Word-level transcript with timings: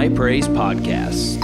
High 0.00 0.08
Praise 0.08 0.48
Podcast. 0.48 1.36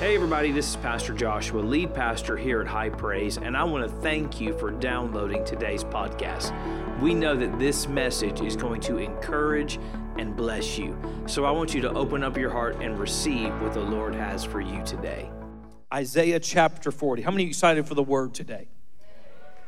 Hey, 0.00 0.14
everybody, 0.14 0.52
this 0.52 0.70
is 0.70 0.76
Pastor 0.76 1.12
Joshua, 1.12 1.60
lead 1.60 1.92
pastor 1.92 2.38
here 2.38 2.62
at 2.62 2.66
High 2.66 2.88
Praise, 2.88 3.36
and 3.36 3.54
I 3.54 3.64
want 3.64 3.84
to 3.84 3.94
thank 3.96 4.40
you 4.40 4.58
for 4.58 4.70
downloading 4.70 5.44
today's 5.44 5.84
podcast. 5.84 6.50
We 7.02 7.12
know 7.12 7.36
that 7.36 7.58
this 7.58 7.86
message 7.88 8.40
is 8.40 8.56
going 8.56 8.80
to 8.80 8.96
encourage 8.96 9.78
and 10.16 10.34
bless 10.34 10.78
you. 10.78 10.98
So 11.26 11.44
I 11.44 11.50
want 11.50 11.74
you 11.74 11.82
to 11.82 11.92
open 11.92 12.24
up 12.24 12.38
your 12.38 12.48
heart 12.48 12.76
and 12.80 12.98
receive 12.98 13.52
what 13.60 13.74
the 13.74 13.80
Lord 13.80 14.14
has 14.14 14.46
for 14.46 14.62
you 14.62 14.82
today. 14.82 15.30
Isaiah 15.92 16.40
chapter 16.40 16.90
40. 16.90 17.20
How 17.20 17.30
many 17.30 17.48
excited 17.48 17.86
for 17.86 17.94
the 17.94 18.02
word 18.02 18.32
today? 18.32 18.68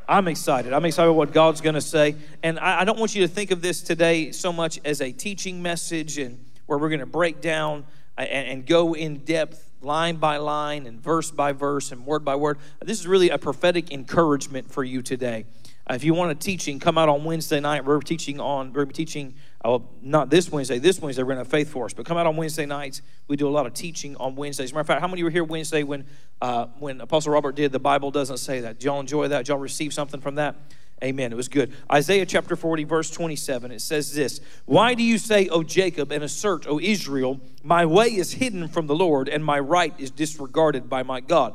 I'm 0.08 0.28
excited. 0.28 0.72
I'm 0.72 0.84
excited 0.84 1.08
about 1.08 1.16
what 1.16 1.32
God's 1.32 1.60
going 1.60 1.74
to 1.74 1.80
say. 1.80 2.16
And 2.42 2.58
I, 2.58 2.80
I, 2.80 2.84
don't 2.84 2.98
want 2.98 3.14
you 3.14 3.22
to 3.22 3.28
think 3.28 3.50
of 3.50 3.62
this 3.62 3.80
today 3.80 4.32
so 4.32 4.52
much 4.52 4.78
as 4.84 5.00
a 5.00 5.12
teaching 5.12 5.62
message 5.62 6.18
and 6.18 6.44
where 6.66 6.78
we're 6.78 6.88
going 6.90 7.00
to 7.00 7.06
break 7.06 7.40
down 7.40 7.84
uh, 8.18 8.22
and, 8.22 8.48
and 8.48 8.66
go 8.66 8.94
in 8.94 9.18
depth 9.18 9.70
line 9.80 10.16
by 10.16 10.36
line 10.36 10.86
and 10.86 11.00
verse 11.00 11.30
by 11.30 11.52
verse 11.52 11.92
and 11.92 12.04
word 12.06 12.24
by 12.24 12.34
word. 12.36 12.58
This 12.80 13.00
is 13.00 13.06
really 13.06 13.30
a 13.30 13.38
prophetic 13.38 13.92
encouragement 13.92 14.70
for 14.70 14.84
you 14.84 15.02
today. 15.02 15.46
If 15.90 16.02
you 16.02 16.14
want 16.14 16.30
a 16.30 16.34
teaching, 16.34 16.78
come 16.78 16.96
out 16.96 17.10
on 17.10 17.24
Wednesday 17.24 17.60
night. 17.60 17.84
We're 17.84 18.00
teaching 18.00 18.40
on, 18.40 18.72
we're 18.72 18.86
teaching, 18.86 19.34
uh, 19.62 19.80
not 20.00 20.30
this 20.30 20.50
Wednesday, 20.50 20.78
this 20.78 20.98
Wednesday 20.98 21.22
we're 21.22 21.34
to 21.34 21.40
have 21.40 21.48
Faith 21.48 21.68
Force, 21.68 21.92
but 21.92 22.06
come 22.06 22.16
out 22.16 22.26
on 22.26 22.36
Wednesday 22.36 22.64
nights. 22.64 23.02
We 23.28 23.36
do 23.36 23.46
a 23.46 23.50
lot 23.50 23.66
of 23.66 23.74
teaching 23.74 24.16
on 24.16 24.34
Wednesdays. 24.34 24.72
Matter 24.72 24.80
of 24.80 24.86
fact, 24.86 25.02
how 25.02 25.08
many 25.08 25.22
were 25.22 25.28
here 25.28 25.44
Wednesday 25.44 25.82
when, 25.82 26.06
uh, 26.40 26.66
when 26.78 27.02
Apostle 27.02 27.32
Robert 27.32 27.54
did 27.54 27.70
The 27.70 27.78
Bible 27.78 28.10
Doesn't 28.10 28.38
Say 28.38 28.60
That? 28.60 28.78
Did 28.78 28.84
y'all 28.84 29.00
enjoy 29.00 29.28
that? 29.28 29.40
Did 29.40 29.48
y'all 29.48 29.58
receive 29.58 29.92
something 29.92 30.22
from 30.22 30.36
that? 30.36 30.56
Amen. 31.02 31.32
It 31.32 31.36
was 31.36 31.48
good. 31.48 31.74
Isaiah 31.92 32.24
chapter 32.24 32.56
40, 32.56 32.84
verse 32.84 33.10
27, 33.10 33.70
it 33.70 33.82
says 33.82 34.14
this 34.14 34.40
Why 34.64 34.94
do 34.94 35.02
you 35.02 35.18
say, 35.18 35.48
O 35.48 35.62
Jacob, 35.62 36.10
and 36.12 36.24
assert, 36.24 36.66
O 36.66 36.80
Israel, 36.80 37.40
my 37.62 37.84
way 37.84 38.06
is 38.06 38.32
hidden 38.32 38.68
from 38.68 38.86
the 38.86 38.94
Lord, 38.94 39.28
and 39.28 39.44
my 39.44 39.58
right 39.58 39.92
is 39.98 40.10
disregarded 40.10 40.88
by 40.88 41.02
my 41.02 41.20
God? 41.20 41.54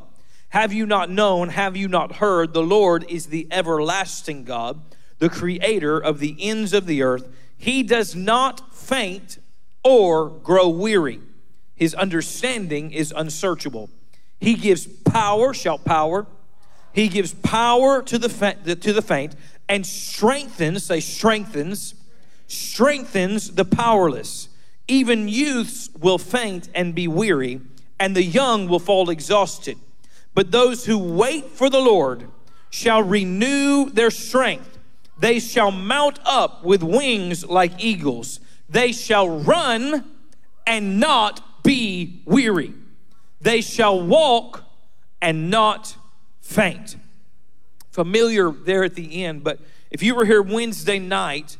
Have 0.49 0.73
you 0.73 0.85
not 0.85 1.09
known, 1.09 1.49
have 1.49 1.77
you 1.77 1.87
not 1.87 2.15
heard, 2.15 2.53
the 2.53 2.63
Lord 2.63 3.05
is 3.09 3.27
the 3.27 3.47
everlasting 3.51 4.43
God, 4.43 4.81
the 5.19 5.29
creator 5.29 5.99
of 5.99 6.19
the 6.19 6.35
ends 6.39 6.73
of 6.73 6.85
the 6.85 7.03
earth. 7.03 7.27
He 7.57 7.83
does 7.83 8.15
not 8.15 8.73
faint 8.73 9.37
or 9.83 10.29
grow 10.29 10.69
weary. 10.69 11.19
His 11.75 11.93
understanding 11.93 12.91
is 12.91 13.13
unsearchable. 13.15 13.89
He 14.39 14.55
gives 14.55 14.87
power, 14.87 15.53
shout 15.53 15.85
power 15.85 16.25
he 16.91 17.07
gives 17.07 17.33
power 17.33 18.01
to 18.01 18.17
the, 18.17 18.77
to 18.81 18.93
the 18.93 19.01
faint 19.01 19.35
and 19.67 19.85
strengthens, 19.85 20.85
say 20.85 20.99
strengthens, 20.99 21.95
strengthens 22.47 23.51
the 23.51 23.65
powerless. 23.65 24.49
Even 24.87 25.27
youths 25.27 25.89
will 25.99 26.17
faint 26.17 26.69
and 26.73 26.95
be 26.95 27.07
weary, 27.07 27.61
and 27.99 28.15
the 28.15 28.23
young 28.23 28.67
will 28.67 28.79
fall 28.79 29.09
exhausted. 29.09 29.77
But 30.33 30.51
those 30.51 30.85
who 30.85 30.97
wait 30.97 31.45
for 31.51 31.69
the 31.69 31.79
Lord 31.79 32.27
shall 32.69 33.01
renew 33.01 33.89
their 33.89 34.11
strength. 34.11 34.77
They 35.17 35.39
shall 35.39 35.71
mount 35.71 36.19
up 36.23 36.63
with 36.63 36.81
wings 36.81 37.45
like 37.45 37.83
eagles. 37.83 38.39
They 38.69 38.91
shall 38.91 39.27
run 39.27 40.05
and 40.65 40.99
not 40.99 41.63
be 41.63 42.21
weary. 42.25 42.73
They 43.41 43.61
shall 43.61 44.01
walk 44.01 44.63
and 45.21 45.49
not 45.49 45.95
faint. 46.41 46.95
Familiar 47.91 48.51
there 48.51 48.83
at 48.83 48.95
the 48.95 49.23
end, 49.23 49.43
but 49.43 49.59
if 49.91 50.03
you 50.03 50.15
were 50.15 50.25
here 50.25 50.41
Wednesday 50.41 50.99
night, 50.99 51.57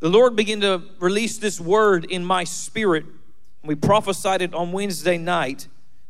the 0.00 0.08
Lord 0.08 0.36
began 0.36 0.60
to 0.60 0.82
release 1.00 1.38
this 1.38 1.60
word 1.60 2.04
in 2.04 2.24
my 2.24 2.44
spirit. 2.44 3.06
We 3.64 3.74
prophesied 3.74 4.42
it 4.42 4.52
on 4.52 4.72
Wednesday 4.72 5.16
night 5.16 5.68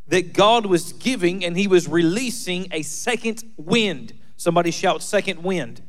that 0.08 0.32
God 0.32 0.66
was 0.66 0.92
giving 0.92 1.44
and 1.44 1.56
He 1.56 1.66
was 1.66 1.88
releasing 1.88 2.68
a 2.72 2.82
second 2.82 3.44
wind. 3.56 4.12
Somebody 4.36 4.70
shout, 4.70 5.02
second 5.02 5.42
wind. 5.42 5.82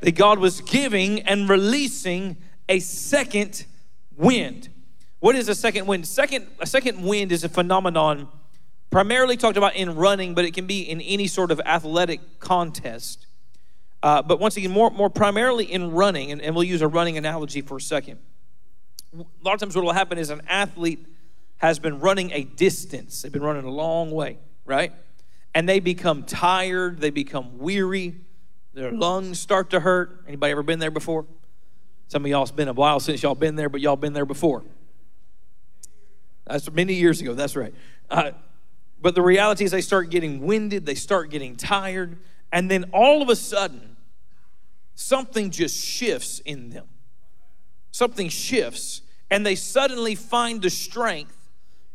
That 0.00 0.12
God 0.12 0.38
was 0.38 0.60
giving 0.60 1.20
and 1.22 1.48
releasing 1.48 2.36
a 2.68 2.80
second 2.80 3.64
wind. 4.16 4.68
What 5.20 5.36
is 5.36 5.48
a 5.48 5.54
second 5.54 5.86
wind? 5.86 6.06
Second, 6.06 6.46
a 6.60 6.66
second 6.66 7.02
wind 7.02 7.32
is 7.32 7.44
a 7.44 7.48
phenomenon 7.48 8.28
primarily 8.90 9.36
talked 9.36 9.56
about 9.56 9.74
in 9.74 9.94
running, 9.94 10.34
but 10.34 10.44
it 10.44 10.54
can 10.54 10.66
be 10.66 10.80
in 10.80 11.00
any 11.00 11.26
sort 11.26 11.50
of 11.50 11.60
athletic 11.60 12.40
contest. 12.40 13.26
Uh, 14.02 14.22
but 14.22 14.38
once 14.38 14.56
again, 14.56 14.70
more, 14.70 14.90
more 14.90 15.10
primarily 15.10 15.64
in 15.64 15.90
running, 15.90 16.30
and, 16.30 16.40
and 16.40 16.54
we'll 16.54 16.64
use 16.64 16.82
a 16.82 16.88
running 16.88 17.16
analogy 17.16 17.60
for 17.60 17.78
a 17.78 17.80
second. 17.80 18.18
A 19.14 19.24
lot 19.42 19.54
of 19.54 19.60
times, 19.60 19.74
what 19.74 19.84
will 19.84 19.92
happen 19.92 20.18
is 20.18 20.30
an 20.30 20.42
athlete 20.48 21.04
has 21.58 21.78
been 21.78 22.00
running 22.00 22.30
a 22.32 22.44
distance, 22.44 23.22
they've 23.22 23.32
been 23.32 23.42
running 23.42 23.64
a 23.64 23.70
long 23.70 24.10
way, 24.10 24.38
right? 24.64 24.92
And 25.54 25.68
they 25.68 25.80
become 25.80 26.22
tired, 26.24 27.00
they 27.00 27.10
become 27.10 27.58
weary, 27.58 28.16
their 28.74 28.92
lungs 28.92 29.40
start 29.40 29.70
to 29.70 29.80
hurt. 29.80 30.24
Anybody 30.28 30.52
ever 30.52 30.62
been 30.62 30.78
there 30.78 30.90
before? 30.90 31.24
Some 32.08 32.24
of 32.24 32.30
y'all's 32.30 32.52
been 32.52 32.68
a 32.68 32.74
while 32.74 33.00
since 33.00 33.22
y'all 33.22 33.34
been 33.34 33.56
there, 33.56 33.70
but 33.70 33.80
y'all 33.80 33.96
been 33.96 34.12
there 34.12 34.26
before. 34.26 34.62
That's 36.46 36.70
many 36.70 36.94
years 36.94 37.20
ago, 37.20 37.32
that's 37.32 37.56
right. 37.56 37.74
Uh, 38.10 38.32
but 39.00 39.14
the 39.14 39.22
reality 39.22 39.64
is, 39.64 39.70
they 39.70 39.80
start 39.80 40.10
getting 40.10 40.40
winded, 40.40 40.86
they 40.86 40.94
start 40.94 41.30
getting 41.30 41.56
tired, 41.56 42.18
and 42.52 42.70
then 42.70 42.84
all 42.92 43.22
of 43.22 43.28
a 43.28 43.36
sudden, 43.36 43.96
something 44.94 45.50
just 45.50 45.76
shifts 45.82 46.40
in 46.40 46.70
them. 46.70 46.86
Something 47.90 48.28
shifts, 48.28 49.02
and 49.30 49.44
they 49.44 49.54
suddenly 49.54 50.14
find 50.14 50.60
the 50.60 50.70
strength 50.70 51.45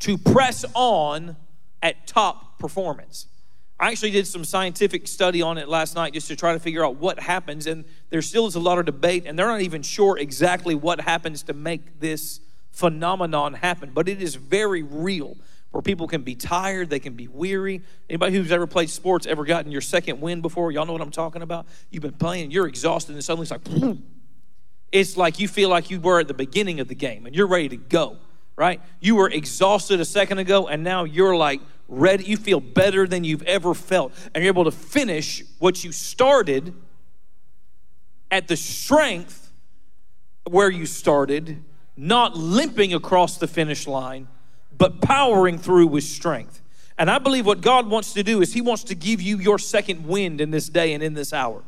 to 0.02 0.18
press 0.18 0.66
on 0.74 1.36
at 1.82 2.08
top 2.08 2.60
performance. 2.60 3.28
I 3.80 3.90
actually 3.90 4.12
did 4.12 4.28
some 4.28 4.46
scientific 4.46 5.08
study 5.08 5.42
on 5.42 5.58
it 5.58 5.68
last 5.68 5.96
night 5.96 6.14
just 6.14 6.28
to 6.28 6.36
try 6.36 6.54
to 6.54 6.60
figure 6.60 6.86
out 6.86 6.98
what 6.98 7.20
happens, 7.20 7.66
and 7.66 7.84
there 8.12 8.22
still 8.22 8.46
is 8.46 8.54
a 8.54 8.60
lot 8.60 8.78
of 8.78 8.86
debate, 8.86 9.24
and 9.26 9.40
they're 9.40 9.48
not 9.48 9.62
even 9.62 9.82
sure 9.82 10.20
exactly 10.20 10.76
what 10.76 11.02
happens 11.02 11.42
to 11.44 11.54
make 11.54 12.00
this 12.00 12.42
phenomenon 12.70 13.56
happen, 13.56 13.92
but 13.92 14.08
it 14.08 14.22
is 14.22 14.36
very 14.36 14.84
real 14.84 15.36
where 15.72 15.82
people 15.82 16.08
can 16.08 16.22
be 16.22 16.36
tired, 16.36 16.90
they 16.90 17.00
can 17.00 17.14
be 17.14 17.28
weary. 17.28 17.82
Anybody 18.10 18.36
who's 18.36 18.52
ever 18.52 18.68
played 18.68 18.90
sports 18.90 19.26
ever 19.26 19.46
gotten 19.46 19.72
your 19.72 19.82
second 19.82 20.20
win 20.20 20.42
before? 20.42 20.72
Y'all 20.72 20.86
know 20.86 20.94
what 20.94 21.02
I'm 21.02 21.12
talking 21.12 21.42
about? 21.42 21.66
You've 21.90 22.04
been 22.04 22.12
playing, 22.12 22.52
you're 22.52 22.68
exhausted, 22.68 23.14
and 23.14 23.24
suddenly 23.24 23.44
it's 23.44 23.52
like, 23.52 23.98
it's 24.92 25.18
like 25.18 25.40
you 25.40 25.48
feel 25.48 25.70
like 25.70 25.90
you 25.90 26.00
were 26.00 26.20
at 26.20 26.28
the 26.28 26.34
beginning 26.34 26.82
of 26.82 26.88
the 26.88 26.96
game 26.96 27.26
and 27.26 27.36
you're 27.36 27.48
ready 27.48 27.70
to 27.70 27.78
go, 27.78 28.18
right? 28.62 28.80
You 29.00 29.16
were 29.16 29.28
exhausted 29.28 30.00
a 30.00 30.06
second 30.06 30.38
ago, 30.38 30.68
and 30.68 30.84
now 30.84 31.04
you're 31.04 31.36
like 31.36 31.62
ready. 31.88 32.26
You 32.26 32.38
feel 32.38 32.60
better 32.60 33.08
than 33.08 33.24
you've 33.24 33.42
ever 33.42 33.74
felt, 33.74 34.14
and 34.36 34.44
you're 34.44 34.54
able 34.54 34.66
to 34.66 34.72
finish 34.72 35.44
what 35.58 35.84
you 35.84 35.92
started 35.92 36.76
at 38.30 38.48
the 38.48 38.56
strength 38.56 39.52
where 40.48 40.70
you 40.70 40.86
started, 40.86 41.64
not 41.98 42.38
limping 42.38 42.94
across 42.94 43.38
the 43.38 43.48
finish 43.48 43.88
line 43.88 44.28
but 44.78 45.02
powering 45.02 45.60
through 45.60 45.86
with 45.86 46.04
strength. 46.04 46.60
And 46.98 47.10
I 47.10 47.20
believe 47.20 47.46
what 47.46 47.62
God 47.62 47.88
wants 47.88 48.14
to 48.14 48.24
do 48.24 48.42
is 48.42 48.54
He 48.54 48.62
wants 48.62 48.84
to 48.86 48.96
give 48.96 49.22
you 49.22 49.38
your 49.38 49.60
second 49.60 50.08
wind 50.08 50.42
in 50.42 50.52
this 50.52 50.70
day 50.70 50.94
and 50.94 51.04
in 51.04 51.14
this 51.14 51.34
hour. 51.34 51.64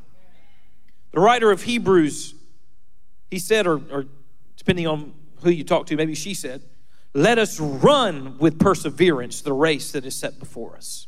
The 1.11 1.19
writer 1.19 1.51
of 1.51 1.61
Hebrews, 1.61 2.33
he 3.29 3.37
said, 3.37 3.67
or, 3.67 3.79
or 3.91 4.05
depending 4.57 4.87
on 4.87 5.13
who 5.43 5.51
you 5.51 5.63
talk 5.63 5.85
to, 5.87 5.95
maybe 5.95 6.15
she 6.15 6.33
said, 6.33 6.63
let 7.13 7.37
us 7.37 7.59
run 7.59 8.37
with 8.39 8.59
perseverance 8.59 9.41
the 9.41 9.53
race 9.53 9.91
that 9.91 10.05
is 10.05 10.15
set 10.15 10.39
before 10.39 10.75
us. 10.75 11.07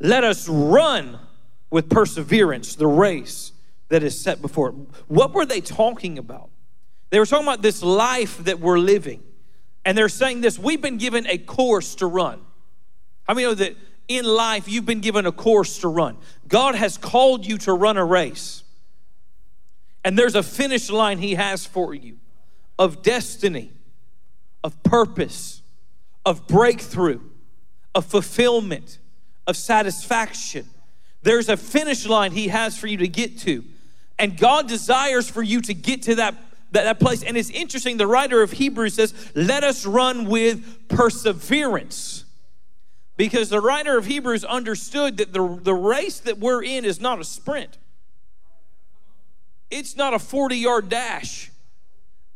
Let 0.00 0.24
us 0.24 0.48
run 0.48 1.18
with 1.70 1.90
perseverance 1.90 2.74
the 2.74 2.86
race 2.86 3.52
that 3.88 4.02
is 4.02 4.18
set 4.20 4.40
before. 4.40 4.70
What 5.08 5.32
were 5.32 5.46
they 5.46 5.60
talking 5.60 6.18
about? 6.18 6.50
They 7.10 7.18
were 7.18 7.26
talking 7.26 7.46
about 7.46 7.62
this 7.62 7.82
life 7.82 8.44
that 8.44 8.60
we're 8.60 8.78
living. 8.78 9.22
And 9.84 9.96
they're 9.96 10.08
saying 10.08 10.40
this 10.40 10.58
we've 10.58 10.80
been 10.80 10.98
given 10.98 11.26
a 11.26 11.38
course 11.38 11.94
to 11.96 12.06
run. 12.06 12.40
How 13.24 13.34
many 13.34 13.46
know 13.46 13.54
that 13.54 13.76
in 14.08 14.24
life 14.24 14.68
you've 14.68 14.86
been 14.86 15.00
given 15.00 15.26
a 15.26 15.32
course 15.32 15.78
to 15.78 15.88
run? 15.88 16.16
God 16.48 16.74
has 16.74 16.96
called 16.96 17.46
you 17.46 17.58
to 17.58 17.72
run 17.72 17.96
a 17.96 18.04
race. 18.04 18.64
And 20.04 20.18
there's 20.18 20.34
a 20.34 20.42
finish 20.42 20.90
line 20.90 21.18
He 21.18 21.34
has 21.34 21.66
for 21.66 21.94
you 21.94 22.18
of 22.78 23.02
destiny, 23.02 23.72
of 24.66 24.82
purpose, 24.82 25.62
of 26.24 26.48
breakthrough, 26.48 27.20
of 27.94 28.04
fulfillment, 28.04 28.98
of 29.46 29.56
satisfaction. 29.56 30.68
There's 31.22 31.48
a 31.48 31.56
finish 31.56 32.04
line 32.04 32.32
He 32.32 32.48
has 32.48 32.76
for 32.76 32.88
you 32.88 32.96
to 32.96 33.06
get 33.06 33.38
to. 33.40 33.62
And 34.18 34.36
God 34.36 34.66
desires 34.66 35.30
for 35.30 35.40
you 35.40 35.60
to 35.60 35.72
get 35.72 36.02
to 36.02 36.16
that 36.16 36.34
that, 36.72 36.82
that 36.82 36.98
place. 36.98 37.22
And 37.22 37.36
it's 37.36 37.48
interesting, 37.50 37.96
the 37.96 38.08
writer 38.08 38.42
of 38.42 38.50
Hebrews 38.50 38.94
says, 38.94 39.14
Let 39.36 39.62
us 39.62 39.86
run 39.86 40.26
with 40.26 40.88
perseverance. 40.88 42.24
Because 43.16 43.48
the 43.48 43.60
writer 43.60 43.96
of 43.96 44.06
Hebrews 44.06 44.44
understood 44.44 45.18
that 45.18 45.32
the, 45.32 45.60
the 45.62 45.72
race 45.72 46.18
that 46.20 46.38
we're 46.38 46.64
in 46.64 46.84
is 46.84 47.00
not 47.00 47.20
a 47.20 47.24
sprint, 47.24 47.78
it's 49.70 49.94
not 49.96 50.12
a 50.12 50.18
40 50.18 50.56
yard 50.56 50.88
dash. 50.88 51.52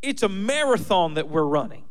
it's 0.00 0.23
a 0.23 0.29
marathon 0.29 1.15
that 1.15 1.29
we're 1.29 1.43
running. 1.43 1.83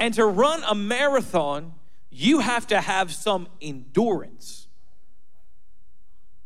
And 0.00 0.14
to 0.14 0.24
run 0.24 0.62
a 0.66 0.74
marathon, 0.74 1.74
you 2.10 2.40
have 2.40 2.66
to 2.68 2.80
have 2.80 3.12
some 3.12 3.46
endurance. 3.60 4.66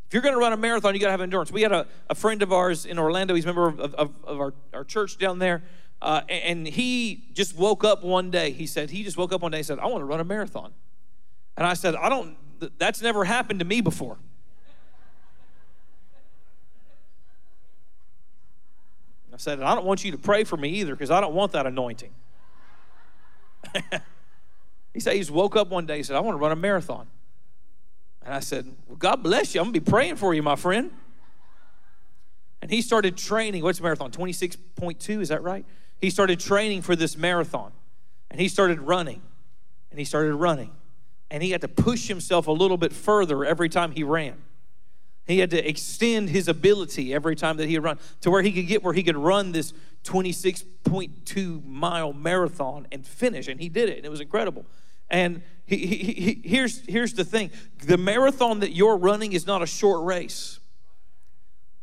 If 0.09 0.13
you're 0.13 0.23
going 0.23 0.35
to 0.35 0.41
run 0.41 0.53
a 0.53 0.57
marathon, 0.57 0.95
you 0.95 1.01
got 1.01 1.07
to 1.07 1.13
have 1.13 1.21
endurance. 1.21 1.53
We 1.53 1.63
had 1.63 1.73
a, 1.73 1.87
a 2.11 2.15
friend 2.15 2.43
of 2.43 2.53
ours 2.53 2.85
in 2.85 2.99
Orlando, 2.99 3.35
he's 3.35 3.45
a 3.45 3.49
member 3.49 3.69
of, 3.69 3.81
of, 3.81 4.25
of 4.25 4.41
our, 4.41 4.55
our 4.75 4.85
church 4.85 5.19
down 5.19 5.39
there. 5.39 5.63
Uh, 6.03 6.23
and 6.29 6.67
he 6.67 7.29
just 7.33 7.57
woke 7.57 7.85
up 7.85 8.05
one 8.05 8.31
day. 8.31 8.51
He 8.51 8.67
said, 8.67 8.91
he 8.91 9.05
just 9.05 9.17
woke 9.17 9.33
up 9.33 9.41
one 9.41 9.53
day 9.53 9.59
and 9.59 9.67
said, 9.67 9.79
I 9.79 9.87
want 9.87 10.03
to 10.03 10.05
run 10.05 10.21
a 10.21 10.25
marathon. 10.25 10.73
And 11.57 11.67
I 11.67 11.75
said, 11.75 11.95
I 11.95 12.09
don't, 12.09 12.37
that's 12.79 13.01
never 13.01 13.25
happened 13.25 13.61
to 13.61 13.65
me 13.65 13.81
before. 13.81 14.19
I 19.33 19.37
said, 19.37 19.61
I 19.63 19.75
don't 19.75 19.85
want 19.85 20.05
you 20.05 20.13
to 20.13 20.19
pray 20.19 20.45
for 20.45 20.57
me 20.57 20.69
either 20.71 20.95
because 20.95 21.11
I 21.11 21.21
don't 21.21 21.35
want 21.35 21.53
that 21.53 21.67
anointing. 21.67 22.13
He 24.93 25.01
said, 25.01 25.15
he 25.15 25.19
just 25.21 25.31
woke 25.31 25.57
up 25.57 25.69
one 25.69 25.87
day 25.87 25.97
and 25.97 26.07
said, 26.07 26.17
I 26.17 26.21
want 26.21 26.35
to 26.35 26.41
run 26.41 26.53
a 26.53 26.57
marathon. 26.57 27.07
And 28.25 28.33
I 28.33 28.41
said, 28.41 28.67
Well, 28.89 28.97
God 28.97 29.23
bless 29.23 29.55
you. 29.55 29.61
I'm 29.61 29.67
going 29.67 29.75
to 29.75 29.81
be 29.81 29.91
praying 29.91 30.17
for 30.17 30.35
you, 30.35 30.43
my 30.43 30.57
friend. 30.57 30.91
And 32.63 32.71
he 32.71 32.81
started 32.81 33.17
training. 33.17 33.63
What's 33.63 33.81
marathon? 33.81 34.11
26.2, 34.11 35.21
is 35.21 35.29
that 35.29 35.43
right? 35.43 35.67
He 36.01 36.09
started 36.09 36.41
training 36.41 36.83
for 36.83 36.97
this 36.97 37.17
marathon. 37.17 37.73
And 38.31 38.41
he 38.41 38.49
started 38.49 38.81
running. 38.81 39.21
And 39.91 39.99
he 39.99 40.05
started 40.07 40.35
running. 40.35 40.71
And 41.31 41.43
he 41.43 41.51
had 41.51 41.61
to 41.61 41.69
push 41.69 42.09
himself 42.09 42.47
a 42.47 42.53
little 42.53 42.79
bit 42.79 42.93
further 42.93 43.45
every 43.45 43.69
time 43.69 43.93
he 43.93 44.03
ran. 44.03 44.37
He 45.27 45.39
had 45.39 45.51
to 45.51 45.69
extend 45.69 46.31
his 46.31 46.49
ability 46.49 47.15
every 47.15 47.37
time 47.37 47.57
that 47.59 47.69
he 47.69 47.79
run 47.79 47.99
to 48.21 48.31
where 48.31 48.43
he 48.43 48.53
could 48.53 48.67
get 48.67 48.83
where 48.83 48.93
he 48.93 49.03
could 49.03 49.17
run 49.17 49.53
this 49.53 49.73
26.2 50.05 51.65
mile 51.65 52.13
marathon 52.13 52.87
and 52.93 53.07
finish. 53.07 53.49
And 53.49 53.61
he 53.61 53.69
did 53.69 53.89
it. 53.89 53.97
And 53.99 54.07
it 54.07 54.11
was 54.11 54.21
incredible. 54.21 54.67
And 55.11 55.43
he, 55.67 55.87
he, 55.87 56.13
he, 56.13 56.43
here's, 56.45 56.81
here's 56.87 57.15
the 57.15 57.25
thing 57.25 57.51
the 57.85 57.97
marathon 57.97 58.61
that 58.61 58.73
you're 58.73 58.97
running 58.97 59.33
is 59.33 59.47
not 59.47 59.63
a 59.63 59.67
short 59.67 60.05
race. 60.05 60.61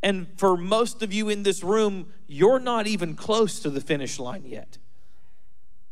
And 0.02 0.26
for 0.36 0.56
most 0.56 1.02
of 1.02 1.12
you 1.12 1.28
in 1.28 1.44
this 1.44 1.62
room, 1.62 2.12
you're 2.26 2.58
not 2.58 2.86
even 2.86 3.14
close 3.14 3.60
to 3.60 3.70
the 3.70 3.80
finish 3.80 4.18
line 4.18 4.44
yet. 4.44 4.78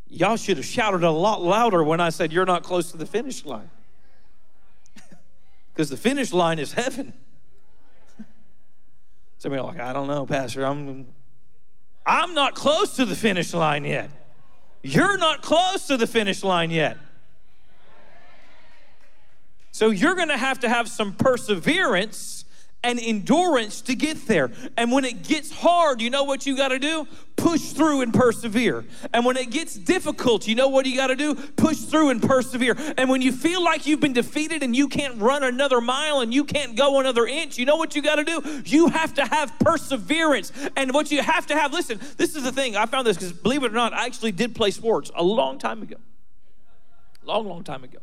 Y'all 0.08 0.36
should 0.36 0.56
have 0.56 0.66
shouted 0.66 1.04
a 1.04 1.10
lot 1.10 1.40
louder 1.40 1.84
when 1.84 2.00
I 2.00 2.10
said 2.10 2.32
you're 2.32 2.46
not 2.46 2.64
close 2.64 2.90
to 2.90 2.96
the 2.96 3.06
finish 3.06 3.44
line. 3.44 3.70
Because 5.72 5.88
the 5.88 5.96
finish 5.96 6.32
line 6.32 6.58
is 6.58 6.72
heaven. 6.72 7.14
Some 9.38 9.52
of 9.52 9.56
you 9.56 9.62
are 9.62 9.66
like, 9.68 9.80
I 9.80 9.92
don't 9.94 10.08
know, 10.08 10.26
Pastor. 10.26 10.64
I'm 10.64 11.06
I'm 12.06 12.34
not 12.34 12.54
close 12.54 12.96
to 12.96 13.04
the 13.04 13.14
finish 13.14 13.52
line 13.52 13.84
yet. 13.84 14.10
You're 14.82 15.18
not 15.18 15.42
close 15.42 15.86
to 15.88 15.96
the 15.96 16.06
finish 16.06 16.42
line 16.42 16.70
yet. 16.70 16.96
So 19.72 19.90
you're 19.90 20.14
going 20.14 20.28
to 20.28 20.36
have 20.36 20.60
to 20.60 20.68
have 20.68 20.88
some 20.88 21.12
perseverance 21.12 22.39
and 22.82 22.98
endurance 22.98 23.82
to 23.82 23.94
get 23.94 24.26
there. 24.26 24.50
And 24.76 24.90
when 24.90 25.04
it 25.04 25.22
gets 25.22 25.50
hard, 25.50 26.00
you 26.00 26.08
know 26.10 26.24
what 26.24 26.46
you 26.46 26.56
got 26.56 26.68
to 26.68 26.78
do? 26.78 27.06
Push 27.36 27.72
through 27.72 28.00
and 28.00 28.12
persevere. 28.12 28.84
And 29.12 29.24
when 29.24 29.36
it 29.36 29.50
gets 29.50 29.74
difficult, 29.74 30.46
you 30.46 30.54
know 30.54 30.68
what 30.68 30.86
you 30.86 30.96
got 30.96 31.08
to 31.08 31.16
do? 31.16 31.34
Push 31.34 31.78
through 31.78 32.10
and 32.10 32.22
persevere. 32.22 32.76
And 32.96 33.10
when 33.10 33.22
you 33.22 33.32
feel 33.32 33.62
like 33.62 33.86
you've 33.86 34.00
been 34.00 34.12
defeated 34.12 34.62
and 34.62 34.74
you 34.74 34.88
can't 34.88 35.20
run 35.20 35.42
another 35.42 35.80
mile 35.80 36.20
and 36.20 36.32
you 36.32 36.44
can't 36.44 36.76
go 36.76 37.00
another 37.00 37.26
inch, 37.26 37.58
you 37.58 37.66
know 37.66 37.76
what 37.76 37.94
you 37.94 38.02
got 38.02 38.16
to 38.16 38.24
do? 38.24 38.62
You 38.64 38.88
have 38.88 39.14
to 39.14 39.26
have 39.26 39.58
perseverance. 39.58 40.52
And 40.76 40.92
what 40.92 41.10
you 41.10 41.22
have 41.22 41.46
to 41.48 41.56
have, 41.56 41.72
listen, 41.72 42.00
this 42.16 42.34
is 42.34 42.44
the 42.44 42.52
thing. 42.52 42.76
I 42.76 42.86
found 42.86 43.06
this 43.06 43.16
because 43.16 43.32
believe 43.32 43.62
it 43.62 43.72
or 43.72 43.74
not, 43.74 43.92
I 43.92 44.06
actually 44.06 44.32
did 44.32 44.54
play 44.54 44.70
sports 44.70 45.10
a 45.14 45.22
long 45.22 45.58
time 45.58 45.82
ago. 45.82 45.96
Long, 47.24 47.46
long 47.46 47.62
time 47.62 47.84
ago. 47.84 47.98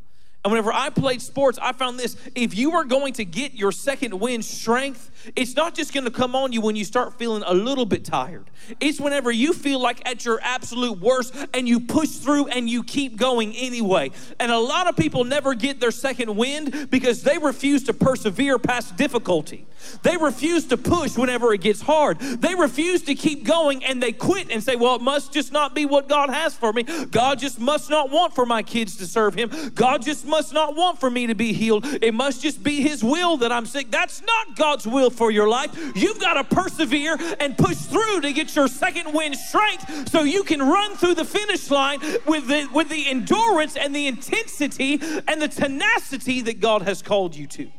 And 0.47 0.53
whenever 0.53 0.71
I 0.71 0.91
played 0.91 1.21
sports, 1.21 1.59
I 1.61 1.73
found 1.73 1.99
this. 1.99 2.15
If 2.33 2.55
you 2.57 2.71
are 2.75 2.85
going 2.85 3.11
to 3.15 3.25
get 3.25 3.53
your 3.53 3.73
second 3.73 4.17
wind 4.17 4.45
strength, 4.45 5.11
it's 5.35 5.55
not 5.55 5.75
just 5.75 5.93
going 5.93 6.05
to 6.05 6.11
come 6.11 6.35
on 6.35 6.51
you 6.51 6.61
when 6.61 6.75
you 6.75 6.85
start 6.85 7.17
feeling 7.17 7.43
a 7.45 7.53
little 7.53 7.85
bit 7.85 8.05
tired. 8.05 8.49
It's 8.79 8.99
whenever 8.99 9.31
you 9.31 9.53
feel 9.53 9.79
like 9.79 10.07
at 10.07 10.25
your 10.25 10.39
absolute 10.41 10.99
worst 10.99 11.35
and 11.53 11.67
you 11.67 11.79
push 11.79 12.09
through 12.09 12.47
and 12.47 12.69
you 12.69 12.83
keep 12.83 13.17
going 13.17 13.53
anyway. 13.55 14.11
And 14.39 14.51
a 14.51 14.59
lot 14.59 14.87
of 14.87 14.95
people 14.95 15.23
never 15.23 15.53
get 15.53 15.79
their 15.79 15.91
second 15.91 16.35
wind 16.35 16.89
because 16.89 17.23
they 17.23 17.37
refuse 17.37 17.83
to 17.83 17.93
persevere 17.93 18.59
past 18.59 18.95
difficulty. 18.95 19.67
They 20.03 20.17
refuse 20.17 20.65
to 20.67 20.77
push 20.77 21.17
whenever 21.17 21.53
it 21.53 21.61
gets 21.61 21.81
hard. 21.81 22.19
They 22.19 22.55
refuse 22.55 23.03
to 23.03 23.15
keep 23.15 23.43
going 23.43 23.83
and 23.83 24.01
they 24.01 24.11
quit 24.11 24.51
and 24.51 24.61
say, 24.63 24.75
Well, 24.75 24.95
it 24.95 25.01
must 25.01 25.33
just 25.33 25.51
not 25.51 25.75
be 25.75 25.85
what 25.85 26.09
God 26.09 26.29
has 26.29 26.55
for 26.55 26.73
me. 26.73 26.83
God 26.83 27.39
just 27.39 27.59
must 27.59 27.89
not 27.89 28.09
want 28.09 28.33
for 28.33 28.45
my 28.45 28.63
kids 28.63 28.97
to 28.97 29.05
serve 29.05 29.35
Him. 29.35 29.49
God 29.75 30.01
just 30.01 30.25
must 30.25 30.53
not 30.53 30.75
want 30.75 30.99
for 30.99 31.09
me 31.09 31.27
to 31.27 31.35
be 31.35 31.53
healed. 31.53 31.85
It 31.85 32.13
must 32.13 32.41
just 32.41 32.63
be 32.63 32.81
His 32.81 33.03
will 33.03 33.37
that 33.37 33.51
I'm 33.51 33.65
sick. 33.65 33.91
That's 33.91 34.21
not 34.21 34.55
God's 34.55 34.87
will 34.87 35.09
for 35.17 35.31
your 35.31 35.49
life. 35.49 35.75
You've 35.95 36.19
got 36.19 36.35
to 36.35 36.55
persevere 36.55 37.17
and 37.39 37.57
push 37.57 37.77
through 37.77 38.21
to 38.21 38.31
get 38.31 38.55
your 38.55 38.67
second 38.67 39.13
wind 39.13 39.35
strength 39.35 40.09
so 40.09 40.23
you 40.23 40.43
can 40.43 40.61
run 40.61 40.95
through 40.95 41.15
the 41.15 41.25
finish 41.25 41.69
line 41.71 41.99
with 42.25 42.47
the, 42.47 42.69
with 42.73 42.89
the 42.89 43.09
endurance 43.09 43.75
and 43.75 43.95
the 43.95 44.07
intensity 44.07 45.01
and 45.27 45.41
the 45.41 45.47
tenacity 45.47 46.41
that 46.41 46.59
God 46.59 46.83
has 46.83 47.01
called 47.01 47.35
you 47.35 47.47
to. 47.47 47.69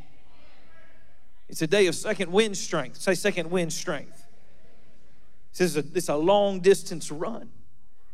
It's 1.49 1.63
a 1.63 1.67
day 1.67 1.87
of 1.87 1.95
second 1.95 2.31
wind 2.31 2.57
strength. 2.57 2.99
Say 2.99 3.15
second 3.15 3.51
wind 3.51 3.73
strength. 3.73 4.27
This 5.53 5.75
is 5.75 5.77
a, 5.77 5.85
it's 5.95 6.09
a 6.09 6.17
long 6.17 6.61
distance 6.61 7.11
run. 7.11 7.51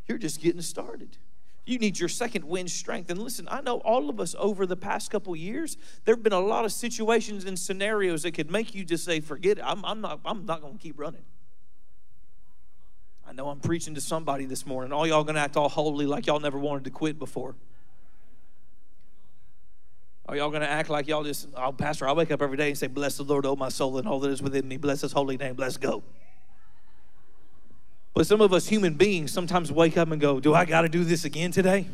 You're 0.07 0.19
just 0.19 0.41
getting 0.41 0.63
started. 0.63 1.17
You 1.67 1.79
need 1.79 1.99
your 1.99 2.11
second 2.11 2.45
wind 2.45 2.71
strength. 2.71 3.11
And 3.11 3.19
listen, 3.19 3.49
I 3.51 3.63
know 3.63 3.79
all 3.79 4.11
of 4.11 4.21
us 4.21 4.35
over 4.39 4.67
the 4.67 4.77
past 4.77 5.11
couple 5.11 5.35
years, 5.35 5.79
there 6.05 6.15
have 6.15 6.23
been 6.23 6.35
a 6.35 6.41
lot 6.41 6.65
of 6.65 6.73
situations 6.73 7.47
and 7.47 7.59
scenarios 7.59 8.23
that 8.25 8.33
could 8.33 8.51
make 8.51 8.75
you 8.75 8.85
just 8.85 9.05
say, 9.05 9.21
forget 9.21 9.59
it. 9.59 9.65
I'm, 9.65 9.85
I'm 9.85 10.01
not, 10.01 10.21
I'm 10.25 10.45
not 10.45 10.61
going 10.61 10.75
to 10.75 10.79
keep 10.79 10.99
running. 10.99 11.23
I 13.27 13.33
know 13.33 13.49
I'm 13.49 13.61
preaching 13.61 13.95
to 13.95 14.01
somebody 14.01 14.45
this 14.45 14.67
morning. 14.67 14.93
All 14.93 15.07
y'all 15.07 15.25
going 15.25 15.37
to 15.37 15.41
act 15.41 15.57
all 15.57 15.71
holy 15.71 16.05
like 16.05 16.27
y'all 16.27 16.41
never 16.41 16.59
wanted 16.59 16.85
to 16.85 16.91
quit 16.91 17.19
before. 17.19 17.55
Are 20.27 20.37
y'all 20.37 20.51
going 20.51 20.63
to 20.63 20.71
act 20.71 20.91
like 20.91 21.07
y'all 21.07 21.25
just, 21.25 21.49
oh, 21.57 21.73
Pastor, 21.73 22.07
I 22.09 22.13
wake 22.13 22.31
up 22.31 22.43
every 22.43 22.57
day 22.57 22.69
and 22.69 22.79
say, 22.79 22.87
Bless 22.87 23.17
the 23.17 23.25
Lord, 23.25 23.45
oh 23.47 23.57
my 23.57 23.69
soul, 23.69 23.99
and 23.99 24.07
all 24.09 24.21
that 24.21 24.31
is 24.31 24.43
within 24.43 24.67
me. 24.69 24.77
Bless 24.77 25.01
his 25.01 25.13
holy 25.13 25.37
name. 25.37 25.55
Let's 25.59 25.77
go. 25.77 26.03
But 28.15 28.29
some 28.29 28.41
of 28.41 28.53
us 28.53 28.69
human 28.69 28.95
beings 28.95 29.33
sometimes 29.33 29.73
wake 29.73 29.97
up 29.99 30.11
and 30.11 30.21
go, 30.21 30.39
Do 30.41 30.55
I 30.55 30.65
got 30.65 30.83
to 30.83 30.89
do 30.89 31.05
this 31.05 31.25
again 31.25 31.51
today? 31.51 31.87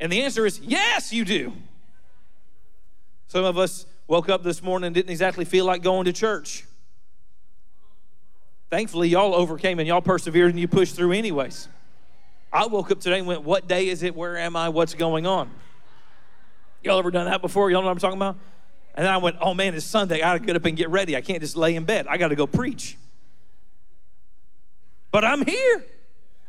And 0.00 0.12
the 0.12 0.22
answer 0.22 0.44
is 0.44 0.60
yes, 0.60 1.12
you 1.12 1.24
do. 1.24 1.52
Some 3.28 3.44
of 3.44 3.56
us 3.56 3.86
woke 4.08 4.28
up 4.28 4.42
this 4.42 4.62
morning 4.62 4.88
and 4.88 4.94
didn't 4.94 5.10
exactly 5.10 5.44
feel 5.44 5.64
like 5.64 5.82
going 5.82 6.04
to 6.04 6.12
church. 6.12 6.64
Thankfully, 8.68 9.08
y'all 9.08 9.34
overcame 9.34 9.78
and 9.78 9.86
y'all 9.86 10.02
persevered 10.02 10.50
and 10.50 10.58
you 10.58 10.66
pushed 10.66 10.96
through, 10.96 11.12
anyways. 11.12 11.68
I 12.52 12.66
woke 12.66 12.90
up 12.90 13.00
today 13.00 13.18
and 13.18 13.28
went, 13.28 13.42
What 13.42 13.68
day 13.68 13.88
is 13.88 14.02
it? 14.02 14.16
Where 14.16 14.36
am 14.36 14.56
I? 14.56 14.70
What's 14.70 14.94
going 14.94 15.24
on? 15.24 15.50
Y'all 16.82 16.98
ever 16.98 17.12
done 17.12 17.26
that 17.26 17.40
before? 17.40 17.70
Y'all 17.70 17.80
know 17.80 17.86
what 17.86 17.92
I'm 17.92 17.98
talking 17.98 18.18
about? 18.18 18.36
And 18.94 19.06
then 19.06 19.12
I 19.12 19.18
went, 19.18 19.36
Oh 19.40 19.54
man, 19.54 19.74
it's 19.74 19.86
Sunday. 19.86 20.16
I 20.16 20.36
gotta 20.36 20.40
get 20.40 20.56
up 20.56 20.64
and 20.64 20.76
get 20.76 20.90
ready. 20.90 21.16
I 21.16 21.20
can't 21.20 21.40
just 21.40 21.56
lay 21.56 21.76
in 21.76 21.84
bed. 21.84 22.08
I 22.08 22.16
gotta 22.16 22.34
go 22.34 22.48
preach. 22.48 22.96
But 25.12 25.24
I'm 25.24 25.46
here 25.46 25.84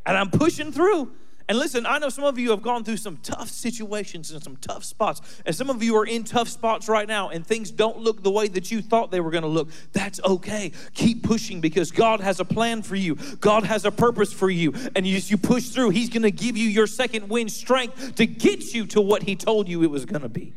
and 0.06 0.18
I'm 0.18 0.32
pushing 0.32 0.72
through. 0.72 1.12
And 1.50 1.58
listen, 1.58 1.86
I 1.86 1.98
know 1.98 2.08
some 2.08 2.24
of 2.24 2.40
you 2.40 2.52
have 2.52 2.62
gone 2.62 2.86
through 2.86 2.98
some 2.98 3.18
tough 3.18 3.50
situations 3.50 4.32
and 4.32 4.42
some 4.42 4.56
tough 4.56 4.86
spots. 4.86 5.20
And 5.46 5.54
some 5.54 5.70
of 5.70 5.84
you 5.84 5.98
are 5.98 6.06
in 6.06 6.24
tough 6.24 6.48
spots 6.48 6.88
right 6.88 7.06
now 7.06 7.30
and 7.30 7.46
things 7.46 7.70
don't 7.70 7.98
look 7.98 8.24
the 8.24 8.32
way 8.32 8.48
that 8.48 8.72
you 8.72 8.82
thought 8.82 9.12
they 9.12 9.20
were 9.20 9.30
going 9.30 9.44
to 9.44 9.50
look. 9.50 9.70
That's 9.92 10.22
okay. 10.24 10.72
Keep 10.94 11.24
pushing 11.24 11.60
because 11.60 11.92
God 11.92 12.22
has 12.22 12.40
a 12.40 12.46
plan 12.46 12.82
for 12.82 12.96
you. 12.96 13.16
God 13.42 13.66
has 13.66 13.84
a 13.84 13.92
purpose 13.92 14.32
for 14.32 14.50
you. 14.50 14.74
And 14.96 15.06
as 15.06 15.30
you 15.30 15.38
push 15.38 15.68
through, 15.68 15.90
He's 15.90 16.10
going 16.10 16.24
to 16.24 16.32
give 16.32 16.56
you 16.56 16.70
your 16.70 16.88
second 16.88 17.28
wind 17.28 17.52
strength 17.52 18.16
to 18.16 18.26
get 18.26 18.74
you 18.74 18.86
to 18.88 19.02
what 19.02 19.24
He 19.24 19.36
told 19.36 19.68
you 19.68 19.84
it 19.84 19.92
was 19.92 20.06
going 20.06 20.22
to 20.22 20.30
be. 20.30 20.54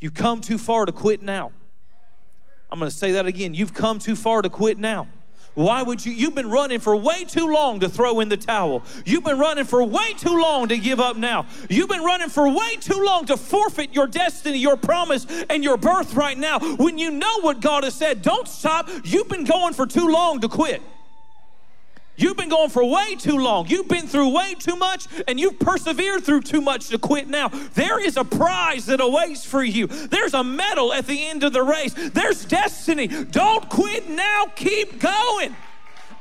You've 0.00 0.14
come 0.14 0.42
too 0.42 0.58
far 0.58 0.84
to 0.84 0.92
quit 0.92 1.22
now. 1.22 1.52
I'm 2.70 2.78
going 2.78 2.90
to 2.90 2.96
say 2.96 3.12
that 3.12 3.24
again. 3.24 3.54
You've 3.54 3.72
come 3.72 3.98
too 3.98 4.16
far 4.16 4.42
to 4.42 4.50
quit 4.50 4.76
now. 4.76 5.08
Why 5.54 5.82
would 5.82 6.04
you? 6.04 6.12
You've 6.12 6.34
been 6.34 6.50
running 6.50 6.80
for 6.80 6.96
way 6.96 7.24
too 7.24 7.46
long 7.52 7.80
to 7.80 7.88
throw 7.88 8.20
in 8.20 8.28
the 8.28 8.36
towel. 8.36 8.82
You've 9.04 9.24
been 9.24 9.38
running 9.38 9.64
for 9.64 9.84
way 9.84 10.14
too 10.14 10.40
long 10.40 10.68
to 10.68 10.78
give 10.78 10.98
up 10.98 11.16
now. 11.16 11.46
You've 11.68 11.90
been 11.90 12.02
running 12.02 12.30
for 12.30 12.48
way 12.48 12.76
too 12.80 13.02
long 13.04 13.26
to 13.26 13.36
forfeit 13.36 13.94
your 13.94 14.06
destiny, 14.06 14.58
your 14.58 14.76
promise, 14.76 15.26
and 15.50 15.62
your 15.62 15.76
birth 15.76 16.14
right 16.14 16.38
now. 16.38 16.58
When 16.76 16.96
you 16.96 17.10
know 17.10 17.40
what 17.40 17.60
God 17.60 17.84
has 17.84 17.94
said, 17.94 18.22
don't 18.22 18.48
stop. 18.48 18.88
You've 19.04 19.28
been 19.28 19.44
going 19.44 19.74
for 19.74 19.86
too 19.86 20.08
long 20.08 20.40
to 20.40 20.48
quit. 20.48 20.82
You've 22.16 22.36
been 22.36 22.48
going 22.50 22.68
for 22.68 22.84
way 22.84 23.14
too 23.16 23.38
long. 23.38 23.66
You've 23.68 23.88
been 23.88 24.06
through 24.06 24.28
way 24.28 24.54
too 24.54 24.76
much 24.76 25.06
and 25.26 25.40
you've 25.40 25.58
persevered 25.58 26.24
through 26.24 26.42
too 26.42 26.60
much 26.60 26.88
to 26.88 26.98
quit 26.98 27.28
now. 27.28 27.48
There 27.48 27.98
is 27.98 28.16
a 28.16 28.24
prize 28.24 28.86
that 28.86 29.00
awaits 29.00 29.44
for 29.44 29.62
you. 29.62 29.86
There's 29.86 30.34
a 30.34 30.44
medal 30.44 30.92
at 30.92 31.06
the 31.06 31.26
end 31.26 31.42
of 31.42 31.52
the 31.52 31.62
race. 31.62 31.94
There's 31.94 32.44
destiny. 32.44 33.08
Don't 33.08 33.68
quit 33.68 34.08
now. 34.08 34.46
Keep 34.54 35.00
going. 35.00 35.56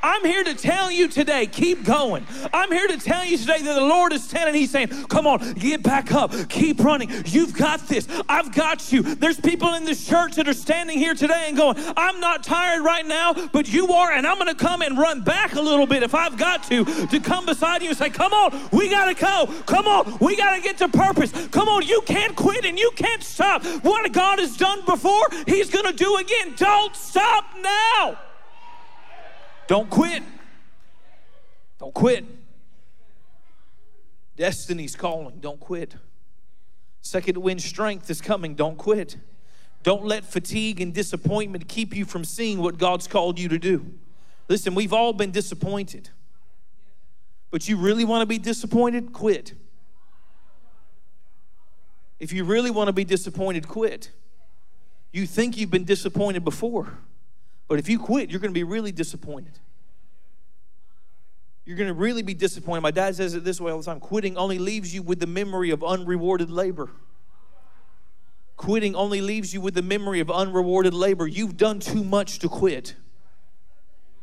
I'm 0.03 0.25
here 0.25 0.43
to 0.43 0.53
tell 0.53 0.91
you 0.91 1.08
today, 1.08 1.48
keep 1.48 1.84
going. 1.84 2.25
I'm 2.53 2.72
here 2.72 2.88
to 2.88 2.98
tell 2.98 3.25
you 3.25 3.38
today 3.38 3.62
that 3.62 3.74
the 3.74 3.81
Lord 3.81 4.13
is 4.13 4.24
standing. 4.24 4.55
He's 4.55 4.72
saying, 4.72 4.89
Come 5.08 5.27
on, 5.27 5.53
get 5.53 5.84
back 5.84 6.12
up, 6.12 6.34
keep 6.50 6.79
running. 6.79 7.10
You've 7.25 7.55
got 7.55 7.88
this. 7.88 8.08
I've 8.27 8.53
got 8.53 8.91
you. 8.91 9.03
There's 9.03 9.39
people 9.39 9.74
in 9.74 9.86
this 9.86 10.05
church 10.05 10.36
that 10.36 10.48
are 10.48 10.53
standing 10.53 10.98
here 10.98 11.13
today 11.13 11.46
and 11.48 11.58
going, 11.58 11.77
I'm 11.96 12.20
not 12.20 12.43
tired 12.43 12.84
right 12.84 13.05
now, 13.05 13.34
but 13.51 13.72
you 13.72 13.91
are, 13.93 14.12
and 14.12 14.25
I'm 14.25 14.38
going 14.38 14.48
to 14.48 14.55
come 14.55 14.81
and 14.81 14.98
run 14.98 15.22
back 15.22 15.55
a 15.55 15.62
little 15.62 15.88
bit 15.88 16.03
if 16.03 16.15
I've 16.15 16.38
got 16.38 16.63
to, 16.63 16.86
to 17.08 17.20
come 17.20 17.46
beside 17.46 17.81
you 17.81 17.89
and 17.89 17.98
say, 17.98 18.10
Come 18.10 18.34
on, 18.34 18.70
we 18.72 18.89
got 18.89 19.05
to 19.05 19.13
go. 19.13 19.48
Come 19.65 19.88
on, 19.88 20.17
we 20.20 20.36
got 20.36 20.55
to 20.55 20.62
get 20.62 20.77
to 20.79 20.88
purpose. 20.88 21.31
Come 21.48 21.70
on, 21.70 21.86
you 21.86 22.01
can't 22.05 22.36
quit 22.36 22.65
and 22.65 22.77
you 22.79 22.91
can't 22.96 23.24
stop. 23.24 23.63
What 23.84 24.12
God 24.12 24.39
has 24.39 24.58
done 24.58 24.84
before, 24.86 25.27
He's 25.46 25.70
going 25.70 25.86
to 25.86 25.93
do 25.93 26.17
again. 26.17 26.53
Don't 26.58 26.96
stop 26.96 27.46
now. 27.62 28.17
Don't 29.71 29.89
quit. 29.89 30.21
Don't 31.79 31.93
quit. 31.93 32.25
Destiny's 34.35 34.97
calling. 34.97 35.39
Don't 35.39 35.61
quit. 35.61 35.95
Second 36.99 37.37
wind 37.37 37.61
strength 37.61 38.09
is 38.09 38.19
coming. 38.19 38.53
Don't 38.53 38.77
quit. 38.77 39.15
Don't 39.83 40.03
let 40.03 40.25
fatigue 40.25 40.81
and 40.81 40.93
disappointment 40.93 41.69
keep 41.69 41.95
you 41.95 42.03
from 42.03 42.25
seeing 42.25 42.59
what 42.59 42.79
God's 42.79 43.07
called 43.07 43.39
you 43.39 43.47
to 43.47 43.57
do. 43.57 43.93
Listen, 44.49 44.75
we've 44.75 44.91
all 44.91 45.13
been 45.13 45.31
disappointed. 45.31 46.09
But 47.49 47.69
you 47.69 47.77
really 47.77 48.03
want 48.03 48.23
to 48.23 48.25
be 48.25 48.39
disappointed? 48.39 49.13
Quit. 49.13 49.53
If 52.19 52.33
you 52.33 52.43
really 52.43 52.71
want 52.71 52.89
to 52.89 52.93
be 52.93 53.05
disappointed, 53.05 53.69
quit. 53.69 54.11
You 55.13 55.25
think 55.25 55.55
you've 55.55 55.71
been 55.71 55.85
disappointed 55.85 56.43
before. 56.43 56.97
But 57.71 57.79
if 57.79 57.87
you 57.87 57.99
quit, 57.99 58.29
you're 58.29 58.41
going 58.41 58.51
to 58.51 58.53
be 58.53 58.65
really 58.65 58.91
disappointed. 58.91 59.57
You're 61.63 61.77
going 61.77 61.87
to 61.87 61.93
really 61.93 62.21
be 62.21 62.33
disappointed. 62.33 62.81
My 62.81 62.91
dad 62.91 63.15
says 63.15 63.33
it 63.33 63.45
this 63.45 63.61
way 63.61 63.71
all 63.71 63.77
the 63.77 63.85
time 63.85 64.01
quitting 64.01 64.35
only 64.35 64.59
leaves 64.59 64.93
you 64.93 65.01
with 65.01 65.21
the 65.21 65.25
memory 65.25 65.69
of 65.69 65.81
unrewarded 65.81 66.49
labor. 66.49 66.91
Quitting 68.57 68.93
only 68.93 69.21
leaves 69.21 69.53
you 69.53 69.61
with 69.61 69.73
the 69.73 69.81
memory 69.81 70.19
of 70.19 70.29
unrewarded 70.29 70.93
labor. 70.93 71.25
You've 71.25 71.55
done 71.55 71.79
too 71.79 72.03
much 72.03 72.39
to 72.39 72.49
quit. 72.49 72.95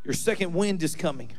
Your 0.05 0.13
second 0.13 0.53
wind 0.53 0.83
is 0.83 0.95
coming. 0.95 1.33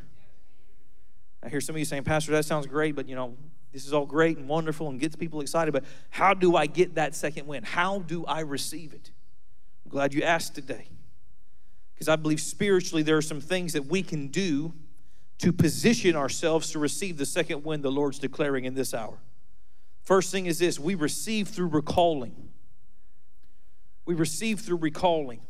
I 1.44 1.48
hear 1.48 1.60
some 1.60 1.76
of 1.76 1.78
you 1.78 1.84
saying, 1.84 2.02
Pastor, 2.02 2.32
that 2.32 2.44
sounds 2.44 2.66
great, 2.66 2.96
but 2.96 3.08
you 3.08 3.14
know, 3.14 3.36
this 3.72 3.86
is 3.86 3.92
all 3.92 4.04
great 4.04 4.36
and 4.36 4.48
wonderful 4.48 4.88
and 4.88 4.98
gets 4.98 5.14
people 5.14 5.42
excited, 5.42 5.70
but 5.70 5.84
how 6.10 6.34
do 6.34 6.56
I 6.56 6.66
get 6.66 6.96
that 6.96 7.14
second 7.14 7.46
wind? 7.46 7.66
How 7.66 8.00
do 8.00 8.24
I 8.24 8.40
receive 8.40 8.94
it? 8.94 9.12
I'm 9.84 9.92
glad 9.92 10.12
you 10.12 10.24
asked 10.24 10.56
today 10.56 10.88
because 12.00 12.08
I 12.08 12.16
believe 12.16 12.40
spiritually 12.40 13.02
there 13.02 13.18
are 13.18 13.22
some 13.22 13.42
things 13.42 13.74
that 13.74 13.84
we 13.84 14.02
can 14.02 14.28
do 14.28 14.72
to 15.36 15.52
position 15.52 16.16
ourselves 16.16 16.70
to 16.70 16.78
receive 16.78 17.18
the 17.18 17.26
second 17.26 17.62
wind 17.62 17.82
the 17.82 17.92
Lord's 17.92 18.18
declaring 18.18 18.64
in 18.64 18.72
this 18.72 18.94
hour. 18.94 19.18
First 20.00 20.32
thing 20.32 20.46
is 20.46 20.58
this 20.58 20.80
we 20.80 20.94
receive 20.94 21.48
through 21.48 21.68
recalling. 21.68 22.48
We 24.06 24.14
receive 24.14 24.60
through 24.60 24.78
recalling. 24.78 25.42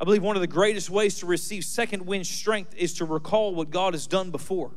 I 0.00 0.04
believe 0.04 0.22
one 0.22 0.34
of 0.34 0.40
the 0.40 0.46
greatest 0.46 0.88
ways 0.88 1.18
to 1.18 1.26
receive 1.26 1.62
second 1.62 2.06
wind 2.06 2.26
strength 2.26 2.74
is 2.74 2.94
to 2.94 3.04
recall 3.04 3.54
what 3.54 3.68
God 3.68 3.92
has 3.92 4.06
done 4.06 4.30
before. 4.30 4.72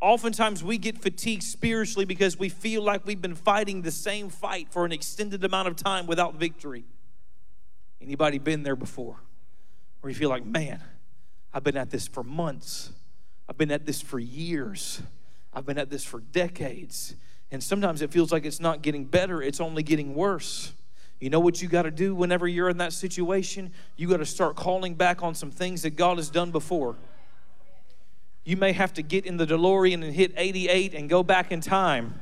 Oftentimes 0.00 0.62
we 0.62 0.78
get 0.78 1.02
fatigued 1.02 1.42
spiritually 1.42 2.04
because 2.04 2.38
we 2.38 2.48
feel 2.48 2.82
like 2.82 3.04
we've 3.04 3.20
been 3.20 3.34
fighting 3.34 3.82
the 3.82 3.90
same 3.90 4.28
fight 4.28 4.68
for 4.70 4.84
an 4.84 4.92
extended 4.92 5.42
amount 5.42 5.66
of 5.66 5.74
time 5.74 6.06
without 6.06 6.36
victory. 6.36 6.84
Anybody 8.04 8.38
been 8.38 8.62
there 8.62 8.76
before? 8.76 9.16
Where 10.00 10.10
you 10.10 10.14
feel 10.14 10.28
like, 10.28 10.44
man, 10.44 10.82
I've 11.54 11.64
been 11.64 11.76
at 11.76 11.90
this 11.90 12.06
for 12.06 12.22
months. 12.22 12.90
I've 13.48 13.56
been 13.56 13.70
at 13.70 13.86
this 13.86 14.02
for 14.02 14.18
years. 14.18 15.00
I've 15.54 15.64
been 15.64 15.78
at 15.78 15.88
this 15.88 16.04
for 16.04 16.20
decades. 16.20 17.16
And 17.50 17.62
sometimes 17.62 18.02
it 18.02 18.10
feels 18.10 18.30
like 18.30 18.44
it's 18.44 18.60
not 18.60 18.82
getting 18.82 19.04
better, 19.06 19.40
it's 19.40 19.60
only 19.60 19.82
getting 19.82 20.14
worse. 20.14 20.72
You 21.20 21.30
know 21.30 21.40
what 21.40 21.62
you 21.62 21.68
got 21.68 21.82
to 21.82 21.90
do 21.90 22.14
whenever 22.14 22.46
you're 22.46 22.68
in 22.68 22.76
that 22.78 22.92
situation? 22.92 23.72
You 23.96 24.08
got 24.08 24.18
to 24.18 24.26
start 24.26 24.56
calling 24.56 24.94
back 24.94 25.22
on 25.22 25.34
some 25.34 25.50
things 25.50 25.82
that 25.82 25.96
God 25.96 26.18
has 26.18 26.28
done 26.28 26.50
before. 26.50 26.96
You 28.44 28.58
may 28.58 28.72
have 28.72 28.92
to 28.94 29.02
get 29.02 29.24
in 29.24 29.38
the 29.38 29.46
DeLorean 29.46 30.04
and 30.04 30.12
hit 30.12 30.34
88 30.36 30.92
and 30.92 31.08
go 31.08 31.22
back 31.22 31.50
in 31.50 31.62
time 31.62 32.20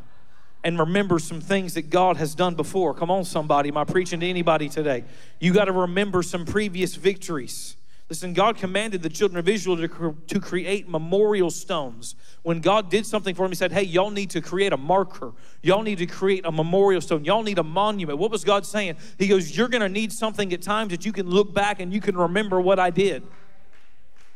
and 0.65 0.79
remember 0.79 1.19
some 1.19 1.41
things 1.41 1.75
that 1.75 1.91
God 1.91 2.17
has 2.17 2.35
done 2.35 2.55
before. 2.55 2.95
Come 2.95 3.11
on, 3.11 3.25
somebody. 3.25 3.69
Am 3.69 3.77
I 3.77 3.85
preaching 3.85 4.21
to 4.21 4.27
anybody 4.27 4.69
today? 4.69 5.05
You 5.41 5.53
got 5.53 5.65
to 5.65 5.73
remember 5.73 6.23
some 6.23 6.45
previous 6.45 6.95
victories. 6.95 7.77
Listen, 8.09 8.35
God 8.35 8.59
commanded 8.59 9.03
the 9.03 9.09
children 9.09 9.39
of 9.39 9.49
Israel 9.49 9.77
to, 9.77 10.17
to 10.27 10.39
create 10.39 10.89
memorial 10.89 11.51
stones. 11.51 12.15
When 12.43 12.61
God 12.61 12.91
did 12.91 13.07
something 13.07 13.35
for 13.35 13.43
them, 13.43 13.53
He 13.53 13.57
said, 13.57 13.73
Hey, 13.73 13.85
y'all 13.85 14.11
need 14.11 14.31
to 14.31 14.41
create 14.41 14.73
a 14.73 14.77
marker. 14.77 15.33
Y'all 15.63 15.83
need 15.83 15.99
to 15.99 16.07
create 16.07 16.45
a 16.45 16.53
memorial 16.53 17.01
stone. 17.01 17.25
Y'all 17.25 17.43
need 17.43 17.59
a 17.59 17.63
monument. 17.63 18.19
What 18.19 18.31
was 18.31 18.45
God 18.45 18.67
saying? 18.67 18.97
He 19.19 19.29
goes, 19.29 19.57
You're 19.57 19.69
going 19.69 19.81
to 19.81 19.89
need 19.89 20.13
something 20.13 20.53
at 20.53 20.61
times 20.61 20.91
that 20.91 21.07
you 21.07 21.13
can 21.13 21.29
look 21.29 21.55
back 21.55 21.81
and 21.81 21.93
you 21.93 22.01
can 22.01 22.17
remember 22.17 22.61
what 22.61 22.79
I 22.79 22.91
did. 22.91 23.23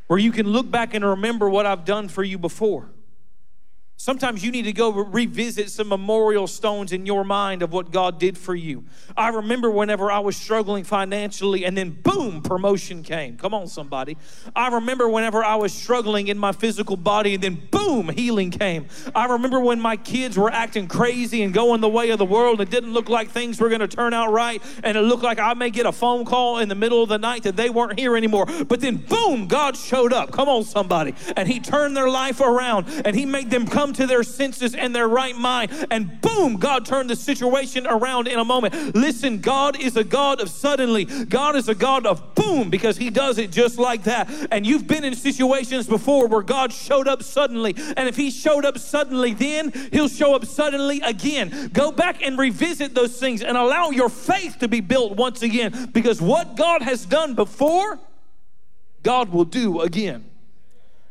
Where 0.07 0.19
you 0.19 0.33
can 0.33 0.47
look 0.47 0.71
back 0.71 0.95
and 0.95 1.05
remember 1.05 1.51
what 1.51 1.67
I've 1.67 1.85
done 1.85 2.09
for 2.09 2.25
you 2.25 2.39
before. 2.39 2.89
Sometimes 3.99 4.45
you 4.45 4.51
need 4.51 4.67
to 4.67 4.75
go 4.75 4.91
revisit 4.91 5.71
some 5.71 5.89
memorial 5.89 6.47
stones 6.47 6.93
in 6.93 7.07
your 7.07 7.25
mind 7.25 7.63
of 7.63 7.73
what 7.73 7.91
God 7.91 8.19
did 8.19 8.37
for 8.37 8.55
you. 8.55 8.85
I 9.17 9.31
remember 9.31 9.71
whenever 9.71 10.13
I 10.13 10.19
was 10.19 10.37
struggling 10.37 10.85
financially 10.85 11.65
and 11.65 11.75
then 11.75 11.91
boom, 12.03 12.43
promotion 12.43 13.03
came. 13.03 13.39
Come 13.39 13.55
on, 13.55 13.69
somebody. 13.69 14.19
I 14.55 14.69
remember 14.69 15.09
whenever 15.09 15.43
I 15.43 15.57
was 15.57 15.73
struggling 15.73 16.29
in 16.29 16.37
my 16.37 16.53
physical 16.53 16.99
body 16.99 17.35
and 17.35 17.43
then 17.43 17.63
boom, 17.71 18.11
healing 18.11 18.51
came. 18.51 18.87
I 19.15 19.27
remember 19.27 19.61
when 19.61 19.81
my 19.81 19.97
kids 19.97 20.37
were 20.37 20.53
acting 20.53 20.89
crazy 20.89 21.43
and 21.43 21.55
going 21.55 21.81
the 21.81 21.89
way 21.89 22.11
of 22.11 22.19
the 22.19 22.27
world. 22.27 22.61
It 22.61 22.69
didn't 22.69 22.93
look 22.93 23.09
like 23.09 23.31
things 23.31 23.59
were 23.59 23.71
going 23.71 23.81
to 23.81 23.89
turn 23.89 24.13
out 24.13 24.31
right. 24.31 24.63
And 24.85 24.99
it 24.99 25.03
looked 25.03 25.25
like 25.25 25.39
I 25.39 25.55
may 25.55 25.71
get 25.71 25.87
a 25.87 25.93
phone 25.93 26.27
call 26.27 26.59
in 26.59 26.69
the 26.69 26.75
middle 26.75 27.03
of 27.03 27.09
the 27.09 27.19
night 27.19 27.45
that 27.45 27.57
they 27.57 27.71
weren't 27.71 27.99
here 27.99 28.15
anymore. 28.15 28.45
But 28.69 28.83
then 28.83 28.97
boom, 28.97 29.47
God 29.47 29.75
showed 29.75 30.13
up. 30.13 30.33
Come 30.33 30.51
on, 30.51 30.65
somebody. 30.65 31.15
And 31.35 31.49
He 31.49 31.61
turned 31.61 31.97
their 31.97 32.11
life 32.11 32.43
around 32.43 32.87
and 33.07 33.17
He 33.17 33.25
made 33.25 33.51
them 33.51 33.67
come 33.67 33.86
come 33.87 33.93
to 33.93 34.07
their 34.09 34.25
senses 34.25 34.75
and 34.75 34.93
their 34.93 35.07
right 35.07 35.37
mind, 35.37 35.71
and 35.93 36.21
boom, 36.21 36.57
God 36.57 36.85
turned 36.85 37.09
the 37.09 37.15
situation 37.15 37.87
around 37.87 38.27
in 38.27 38.37
a 38.37 38.45
moment. 38.45 38.97
Listen, 38.97 39.39
God 39.39 39.81
is 39.81 39.97
a 39.97 40.03
God 40.03 40.41
of 40.41 40.51
suddenly, 40.51 41.05
God 41.05 41.55
is 41.55 41.69
a 41.69 41.75
God 41.75 42.05
of 42.05 42.35
boom 42.35 42.69
because 42.69 42.97
He 42.97 43.11
does 43.11 43.39
it 43.39 43.53
just 43.53 43.79
like 43.79 44.03
that. 44.03 44.29
And 44.51 44.67
you've 44.67 44.89
been 44.89 45.05
in 45.05 45.15
situations 45.15 45.87
before 45.87 46.27
where 46.27 46.43
God 46.43 46.73
showed 46.73 47.07
up 47.07 47.23
suddenly, 47.23 47.77
and 47.97 48.09
if 48.09 48.17
He 48.17 48.33
showed 48.33 48.65
up 48.65 48.77
suddenly 48.77 49.35
then, 49.35 49.73
He'll 49.93 50.09
show 50.09 50.35
up 50.35 50.45
suddenly 50.47 51.01
again. 51.03 51.71
Go 51.73 51.93
back 51.93 52.23
and 52.23 52.37
revisit 52.37 52.93
those 52.93 53.21
things 53.21 53.41
and 53.41 53.57
allow 53.57 53.91
your 53.91 54.09
faith 54.09 54.59
to 54.59 54.67
be 54.67 54.81
built 54.81 55.15
once 55.15 55.43
again 55.43 55.91
because 55.93 56.21
what 56.21 56.57
God 56.57 56.83
has 56.83 57.07
done 57.07 57.35
before, 57.37 58.01
God 59.05 59.29
will 59.29 59.45
do 59.45 59.81
again. 59.83 60.25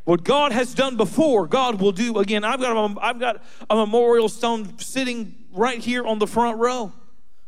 What 0.06 0.24
God 0.24 0.52
has 0.52 0.74
done 0.74 0.98
before, 0.98 1.48
God 1.48 1.82
will 1.82 1.92
do 1.92 2.20
again. 2.20 2.44
I've 2.44 2.62
got 2.62 2.78
a, 2.78 3.02
I've 3.02 3.20
got 3.20 3.44
a 3.70 3.76
memorial 3.76 4.30
stone 4.30 4.78
sitting 4.78 5.36
right 5.52 5.80
here 5.80 6.06
on 6.06 6.20
the 6.20 6.28
front 6.28 6.60
row. 6.60 6.94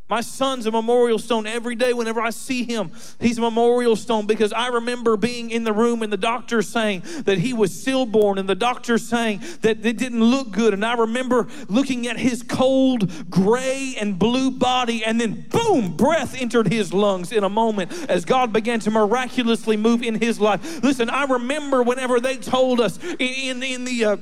My 0.10 0.22
son's 0.22 0.66
a 0.66 0.72
memorial 0.72 1.20
stone 1.20 1.46
every 1.46 1.76
day 1.76 1.92
whenever 1.92 2.22
I 2.22 2.30
see 2.30 2.64
him. 2.64 2.92
He's 3.20 3.38
a 3.38 3.42
memorial 3.42 3.98
stone 3.98 4.26
because 4.26 4.54
I 4.54 4.68
remember 4.68 5.18
being 5.18 5.52
in 5.52 5.66
the 5.66 5.74
room 5.74 6.02
and 6.02 6.14
the 6.14 6.18
doctor 6.18 6.62
saying 6.62 7.04
that 7.26 7.40
he 7.40 7.54
was 7.54 7.78
stillborn 7.78 8.38
and 8.38 8.48
the 8.48 8.56
doctor 8.56 8.98
saying 8.98 9.42
that 9.62 9.86
it 9.86 9.98
didn't 9.98 10.24
look 10.24 10.52
good. 10.52 10.74
And 10.74 10.86
I 10.86 10.94
remember 10.94 11.48
looking 11.68 12.08
at 12.08 12.18
his 12.18 12.42
cold 12.42 13.30
gray 13.30 13.96
and 14.00 14.18
blue 14.18 14.50
body 14.50 15.04
and 15.04 15.20
then 15.20 15.46
boom, 15.50 15.98
breath 15.98 16.40
entered 16.40 16.72
his 16.72 16.94
lungs 16.94 17.34
in 17.34 17.44
a 17.44 17.50
moment 17.50 17.92
as 18.10 18.24
God 18.24 18.54
began 18.54 18.80
to 18.82 18.92
miraculously 18.92 19.76
move 19.76 20.04
in 20.04 20.16
his 20.16 20.40
life. 20.40 20.82
Listen, 20.84 21.10
I 21.10 21.26
remember 21.26 21.84
whenever 21.84 22.22
they 22.22 22.38
told 22.38 22.80
us 22.80 22.98
in, 23.04 23.62
in, 23.62 23.64
in 23.64 23.84
the 23.84 24.06
uh, 24.06 24.18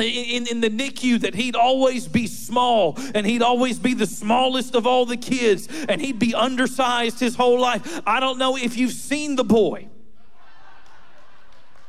in, 0.00 0.46
in 0.46 0.60
the 0.60 0.70
NICU 0.70 1.20
that 1.20 1.34
he'd 1.34 1.56
always 1.56 2.08
be 2.08 2.26
small 2.26 2.98
and 3.14 3.26
he'd 3.26 3.42
always 3.42 3.78
be 3.78 3.94
the 3.94 4.06
smallest 4.06 4.74
of 4.74 4.86
all 4.86 5.04
the 5.04 5.16
kids 5.16 5.68
and 5.88 6.00
he'd 6.00 6.18
be 6.18 6.34
undersized 6.34 7.20
his 7.20 7.36
whole 7.36 7.60
life. 7.60 8.00
I 8.06 8.20
don't 8.20 8.38
know 8.38 8.56
if 8.56 8.76
you've 8.76 8.92
seen 8.92 9.36
the 9.36 9.44
boy 9.44 9.88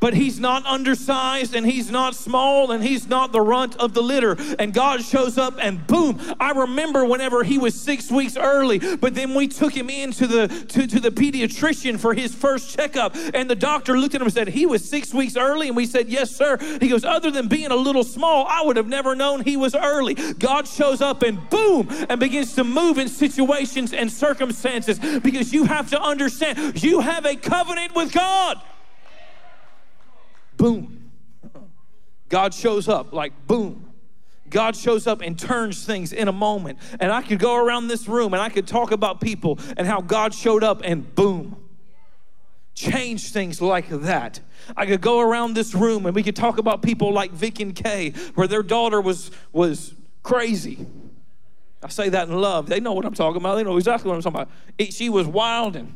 but 0.04 0.14
he's 0.14 0.38
not 0.38 0.66
undersized 0.66 1.56
and 1.56 1.66
he's 1.66 1.90
not 1.90 2.14
small 2.14 2.72
and 2.72 2.84
he's 2.84 3.08
not 3.08 3.32
the 3.32 3.40
runt 3.40 3.74
of 3.78 3.94
the 3.94 4.04
litter. 4.04 4.36
And 4.60 4.74
God 4.74 5.02
shows 5.02 5.38
up 5.38 5.54
and 5.62 5.88
boom. 5.88 6.20
I 6.42 6.52
remember 6.52 7.06
whenever 7.06 7.46
he 7.46 7.58
was 7.58 7.74
six 7.74 8.12
weeks 8.12 8.36
early, 8.36 8.80
but 8.98 9.16
then 9.16 9.34
we 9.34 9.48
took 9.48 9.74
him 9.74 9.90
into 9.90 10.28
the 10.28 10.50
to, 10.50 10.88
to 10.88 11.00
the 11.00 11.10
pediatrician 11.10 11.98
for 11.98 12.14
his 12.14 12.36
first 12.36 12.76
checkup. 12.76 13.16
And 13.34 13.50
the 13.50 13.56
doctor 13.56 13.98
looked 13.98 14.14
at 14.14 14.20
him 14.20 14.28
and 14.28 14.34
said, 14.34 14.50
He 14.50 14.66
was 14.66 14.84
six 14.84 15.14
weeks 15.14 15.38
early. 15.38 15.70
And 15.70 15.78
we 15.78 15.86
said, 15.86 16.10
Yes, 16.10 16.32
sir. 16.32 16.58
He 16.82 16.90
goes, 16.90 17.06
Other 17.06 17.32
than 17.32 17.48
being 17.48 17.72
a 17.72 17.76
little 17.78 18.04
small, 18.04 18.46
I 18.50 18.62
would 18.62 18.76
have 18.76 18.88
never 18.88 19.16
known 19.16 19.40
he 19.46 19.56
was 19.56 19.74
early. 19.74 20.16
God 20.16 20.68
shows 20.68 21.00
up 21.00 21.24
and 21.24 21.50
boom 21.50 21.88
and 22.10 22.20
begins 22.20 22.56
to 22.56 22.66
move 22.66 22.98
in 22.98 23.08
situations 23.08 23.94
and 23.94 24.12
circumstances 24.12 25.00
because 25.00 25.54
you 25.54 25.64
have 25.64 25.90
to 25.92 26.02
understand 26.02 26.84
you 26.84 27.00
have 27.00 27.26
a 27.26 27.38
covenant 27.38 27.96
with 27.96 28.12
God. 28.12 28.62
Boom. 30.58 31.12
God 32.30 32.54
shows 32.54 32.88
up 32.88 33.14
like 33.14 33.32
boom. 33.48 33.94
God 34.50 34.76
shows 34.76 35.08
up 35.08 35.22
and 35.22 35.38
turns 35.38 35.84
things 35.86 36.14
in 36.14 36.28
a 36.28 36.32
moment. 36.32 36.80
And 37.00 37.12
I 37.12 37.22
could 37.24 37.40
go 37.40 37.56
around 37.56 37.88
this 37.88 38.08
room 38.08 38.34
and 38.34 38.42
I 38.42 38.50
could 38.50 38.68
talk 38.68 38.92
about 38.92 39.20
people 39.20 39.60
and 39.78 39.88
how 39.88 40.02
God 40.02 40.34
showed 40.34 40.64
up 40.64 40.82
and 40.84 41.14
boom, 41.16 41.58
change 42.76 43.32
things 43.32 43.62
like 43.62 43.90
that. 43.90 44.40
I 44.78 44.86
could 44.86 45.02
go 45.02 45.20
around 45.20 45.56
this 45.56 45.74
room 45.74 46.06
and 46.06 46.16
we 46.16 46.24
could 46.24 46.36
talk 46.36 46.58
about 46.58 46.82
people 46.82 47.12
like 47.12 47.32
Vic 47.32 47.60
and 47.60 47.76
Kay, 47.76 48.12
where 48.36 48.48
their 48.48 48.64
daughter 48.64 49.02
was 49.02 49.32
was 49.52 49.94
crazy. 50.22 50.86
I 51.82 51.90
say 51.90 52.10
that 52.10 52.30
in 52.30 52.40
love. 52.40 52.68
They 52.68 52.80
know 52.80 52.94
what 52.94 53.06
I'm 53.06 53.14
talking 53.14 53.42
about. 53.42 53.56
They 53.56 53.64
know 53.64 53.78
exactly 53.78 54.10
what 54.10 54.16
I'm 54.16 54.22
talking 54.22 54.42
about. 54.42 54.52
It, 54.78 54.94
she 54.94 55.10
was 55.10 55.28
wild 55.28 55.76
and 55.76 55.96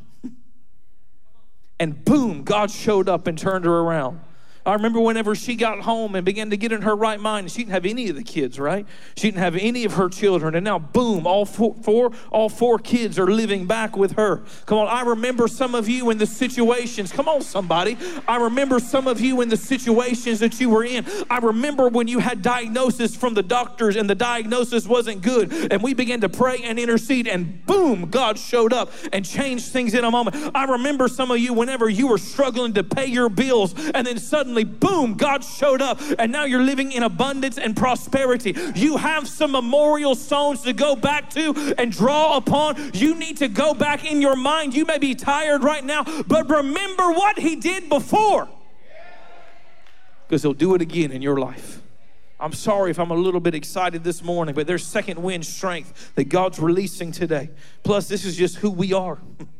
and 1.79 2.03
boom, 2.03 2.43
God 2.43 2.71
showed 2.71 3.07
up 3.07 3.27
and 3.27 3.37
turned 3.37 3.65
her 3.65 3.79
around. 3.79 4.19
I 4.67 4.73
remember 4.73 4.99
whenever 4.99 5.33
she 5.33 5.55
got 5.55 5.79
home 5.79 6.13
and 6.15 6.25
began 6.25 6.49
to 6.49 6.57
get 6.57 6.73
in 6.73 6.81
her 6.81 6.93
right 6.93 7.19
mind, 7.19 7.49
she 7.49 7.59
didn't 7.59 7.71
have 7.71 7.85
any 7.85 8.09
of 8.09 8.17
the 8.17 8.23
kids, 8.23 8.59
right? 8.59 8.85
She 9.15 9.29
didn't 9.29 9.39
have 9.39 9.55
any 9.55 9.85
of 9.85 9.93
her 9.93 10.09
children. 10.09 10.55
And 10.55 10.65
now, 10.65 10.77
boom, 10.77 11.25
all 11.25 11.45
four, 11.45 11.73
four, 11.81 12.11
all 12.31 12.49
four 12.49 12.77
kids 12.77 13.17
are 13.17 13.27
living 13.27 13.65
back 13.65 13.95
with 13.95 14.17
her. 14.17 14.43
Come 14.65 14.79
on, 14.79 14.87
I 14.87 15.03
remember 15.03 15.47
some 15.47 15.73
of 15.73 15.87
you 15.87 16.09
in 16.09 16.17
the 16.17 16.25
situations. 16.25 17.13
Come 17.13 17.29
on, 17.29 17.41
somebody. 17.41 17.97
I 18.27 18.35
remember 18.35 18.79
some 18.79 19.07
of 19.07 19.21
you 19.21 19.39
in 19.39 19.47
the 19.47 19.55
situations 19.55 20.41
that 20.41 20.59
you 20.59 20.69
were 20.69 20.83
in. 20.83 21.05
I 21.29 21.37
remember 21.37 21.87
when 21.87 22.09
you 22.09 22.19
had 22.19 22.41
diagnosis 22.41 23.15
from 23.15 23.35
the 23.35 23.43
doctors 23.43 23.95
and 23.95 24.09
the 24.09 24.15
diagnosis 24.15 24.85
wasn't 24.85 25.21
good. 25.21 25.71
And 25.71 25.81
we 25.81 25.93
began 25.93 26.19
to 26.21 26.29
pray 26.29 26.59
and 26.63 26.77
intercede, 26.77 27.27
and 27.27 27.65
boom, 27.65 28.09
God 28.09 28.37
showed 28.37 28.73
up 28.73 28.91
and 29.13 29.23
changed 29.23 29.67
things 29.67 29.93
in 29.93 30.03
a 30.03 30.11
moment. 30.11 30.51
I 30.53 30.65
remember 30.65 31.07
some 31.07 31.31
of 31.31 31.39
you 31.39 31.53
whenever 31.53 31.87
you 31.89 32.07
were 32.07 32.17
struggling 32.17 32.73
to 32.73 32.83
pay 32.83 33.05
your 33.05 33.29
bills, 33.29 33.73
and 33.95 34.05
then 34.05 34.19
suddenly 34.19 34.56
suddenly, 34.57 34.77
boom, 34.79 35.15
God 35.15 35.43
showed 35.43 35.81
up, 35.81 35.99
and 36.17 36.31
now 36.31 36.45
you're 36.45 36.63
living 36.63 36.91
in 36.91 37.03
abundance 37.03 37.57
and 37.57 37.75
prosperity. 37.75 38.55
You 38.75 38.97
have 38.97 39.27
some 39.27 39.51
memorial 39.51 40.15
stones 40.15 40.61
to 40.63 40.73
go 40.73 40.95
back 40.95 41.29
to 41.31 41.75
and 41.77 41.91
draw 41.91 42.37
upon. 42.37 42.91
You 42.93 43.15
need 43.15 43.37
to 43.37 43.47
go 43.47 43.73
back 43.73 44.09
in 44.09 44.21
your 44.21 44.35
mind. 44.35 44.73
You 44.73 44.85
may 44.85 44.97
be 44.97 45.15
tired 45.15 45.63
right 45.63 45.83
now, 45.83 46.03
but 46.27 46.49
remember 46.49 47.11
what 47.11 47.39
He 47.39 47.55
did 47.55 47.89
before, 47.89 48.47
because 50.27 50.41
He'll 50.41 50.53
do 50.53 50.75
it 50.75 50.81
again 50.81 51.11
in 51.11 51.21
your 51.21 51.37
life. 51.37 51.81
I'm 52.39 52.53
sorry 52.53 52.91
if 52.91 52.99
I'm 52.99 53.09
a 53.09 53.15
little 53.15 53.39
bit 53.39 53.55
excited 53.55 54.03
this 54.03 54.23
morning, 54.23 54.53
but 54.53 54.67
there's 54.67 54.85
second 54.85 55.21
wind 55.21 55.43
strength 55.43 56.13
that 56.13 56.25
God's 56.25 56.59
releasing 56.59 57.11
today. 57.11 57.49
Plus, 57.81 58.07
this 58.07 58.25
is 58.25 58.35
just 58.35 58.57
who 58.57 58.69
we 58.69 58.93
are. 58.93 59.17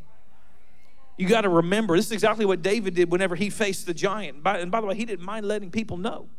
You 1.17 1.27
got 1.27 1.41
to 1.41 1.49
remember, 1.49 1.95
this 1.95 2.05
is 2.05 2.11
exactly 2.11 2.45
what 2.45 2.61
David 2.61 2.93
did 2.93 3.11
whenever 3.11 3.35
he 3.35 3.49
faced 3.49 3.87
the 3.87 3.93
giant. 3.93 4.45
and 4.45 4.71
by 4.71 4.81
the 4.81 4.87
way, 4.87 4.95
he 4.95 5.03
didn't 5.03 5.25
mind 5.25 5.47
letting 5.47 5.71
people 5.71 5.97
know. 5.97 6.29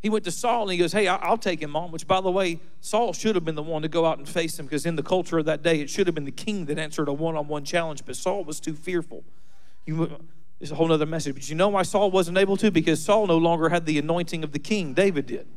He 0.00 0.10
went 0.10 0.24
to 0.24 0.30
Saul 0.30 0.62
and 0.62 0.72
he 0.72 0.78
goes, 0.78 0.92
Hey, 0.92 1.08
I'll 1.08 1.38
take 1.38 1.60
him 1.60 1.74
on. 1.74 1.90
Which, 1.90 2.06
by 2.06 2.20
the 2.20 2.30
way, 2.30 2.60
Saul 2.80 3.12
should 3.12 3.34
have 3.34 3.44
been 3.44 3.56
the 3.56 3.62
one 3.62 3.82
to 3.82 3.88
go 3.88 4.06
out 4.06 4.18
and 4.18 4.28
face 4.28 4.58
him 4.58 4.66
because 4.66 4.86
in 4.86 4.96
the 4.96 5.02
culture 5.02 5.38
of 5.38 5.44
that 5.46 5.62
day, 5.62 5.80
it 5.80 5.90
should 5.90 6.06
have 6.06 6.14
been 6.14 6.24
the 6.24 6.30
king 6.30 6.66
that 6.66 6.78
answered 6.78 7.08
a 7.08 7.12
one 7.12 7.36
on 7.36 7.48
one 7.48 7.64
challenge, 7.64 8.04
but 8.04 8.14
Saul 8.14 8.44
was 8.44 8.60
too 8.60 8.74
fearful. 8.74 9.24
You, 9.86 10.18
it's 10.60 10.70
a 10.70 10.76
whole 10.76 10.92
other 10.92 11.06
message. 11.06 11.34
But 11.34 11.48
you 11.48 11.56
know 11.56 11.68
why 11.68 11.82
Saul 11.82 12.12
wasn't 12.12 12.38
able 12.38 12.56
to? 12.58 12.70
Because 12.70 13.02
Saul 13.02 13.26
no 13.26 13.38
longer 13.38 13.70
had 13.70 13.86
the 13.86 13.98
anointing 13.98 14.44
of 14.44 14.52
the 14.52 14.60
king, 14.60 14.94
David 14.94 15.26
did. 15.26 15.48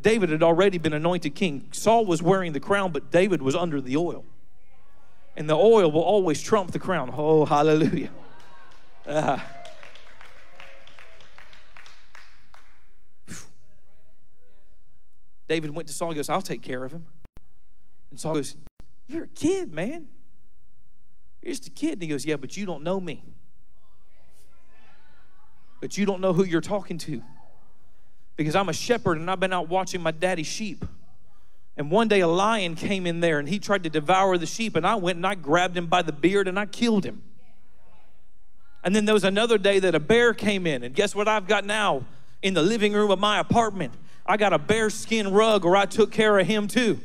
David 0.00 0.28
had 0.30 0.42
already 0.42 0.78
been 0.78 0.92
anointed 0.92 1.34
king. 1.34 1.68
Saul 1.72 2.04
was 2.04 2.22
wearing 2.22 2.52
the 2.52 2.60
crown, 2.60 2.92
but 2.92 3.10
David 3.10 3.42
was 3.42 3.56
under 3.56 3.80
the 3.80 3.96
oil 3.96 4.24
and 5.36 5.48
the 5.48 5.56
oil 5.56 5.90
will 5.90 6.02
always 6.02 6.42
trump 6.42 6.70
the 6.70 6.78
crown. 6.78 7.12
Oh, 7.16 7.44
hallelujah. 7.44 8.10
Uh, 9.06 9.38
David 15.48 15.74
went 15.74 15.88
to 15.88 15.94
Saul 15.94 16.08
and 16.08 16.16
goes, 16.16 16.28
I'll 16.28 16.42
take 16.42 16.62
care 16.62 16.84
of 16.84 16.92
him. 16.92 17.04
And 18.10 18.18
Saul 18.18 18.34
goes, 18.34 18.56
You're 19.06 19.24
a 19.24 19.28
kid, 19.28 19.72
man. 19.72 20.06
You're 21.42 21.52
just 21.52 21.66
a 21.66 21.70
kid. 21.70 21.94
And 21.94 22.02
he 22.02 22.08
goes, 22.08 22.24
Yeah, 22.24 22.36
but 22.36 22.56
you 22.56 22.64
don't 22.64 22.82
know 22.82 23.00
me. 23.00 23.22
But 25.80 25.98
you 25.98 26.06
don't 26.06 26.20
know 26.20 26.32
who 26.32 26.44
you're 26.44 26.62
talking 26.62 26.96
to. 26.98 27.22
Because 28.36 28.56
I'm 28.56 28.68
a 28.68 28.72
shepherd 28.72 29.18
and 29.18 29.30
I've 29.30 29.40
been 29.40 29.52
out 29.52 29.68
watching 29.68 30.02
my 30.02 30.10
daddy's 30.10 30.46
sheep. 30.46 30.84
And 31.76 31.90
one 31.90 32.08
day 32.08 32.20
a 32.20 32.28
lion 32.28 32.76
came 32.76 33.06
in 33.06 33.20
there 33.20 33.38
and 33.38 33.48
he 33.48 33.58
tried 33.58 33.82
to 33.82 33.90
devour 33.90 34.38
the 34.38 34.46
sheep, 34.46 34.76
and 34.76 34.86
I 34.86 34.94
went 34.94 35.16
and 35.16 35.26
I 35.26 35.34
grabbed 35.34 35.76
him 35.76 35.86
by 35.86 36.02
the 36.02 36.12
beard 36.12 36.46
and 36.46 36.58
I 36.58 36.66
killed 36.66 37.04
him. 37.04 37.22
And 38.84 38.94
then 38.94 39.06
there 39.06 39.14
was 39.14 39.24
another 39.24 39.58
day 39.58 39.78
that 39.80 39.94
a 39.94 40.00
bear 40.00 40.34
came 40.34 40.66
in, 40.66 40.82
and 40.82 40.94
guess 40.94 41.14
what 41.14 41.26
I've 41.26 41.48
got 41.48 41.64
now 41.64 42.04
in 42.42 42.54
the 42.54 42.62
living 42.62 42.92
room 42.92 43.10
of 43.10 43.18
my 43.18 43.38
apartment? 43.40 43.94
I 44.26 44.36
got 44.36 44.52
a 44.52 44.58
bear 44.58 44.90
skin 44.90 45.32
rug 45.32 45.64
where 45.64 45.76
I 45.76 45.86
took 45.86 46.12
care 46.12 46.38
of 46.38 46.46
him 46.46 46.68
too 46.68 47.00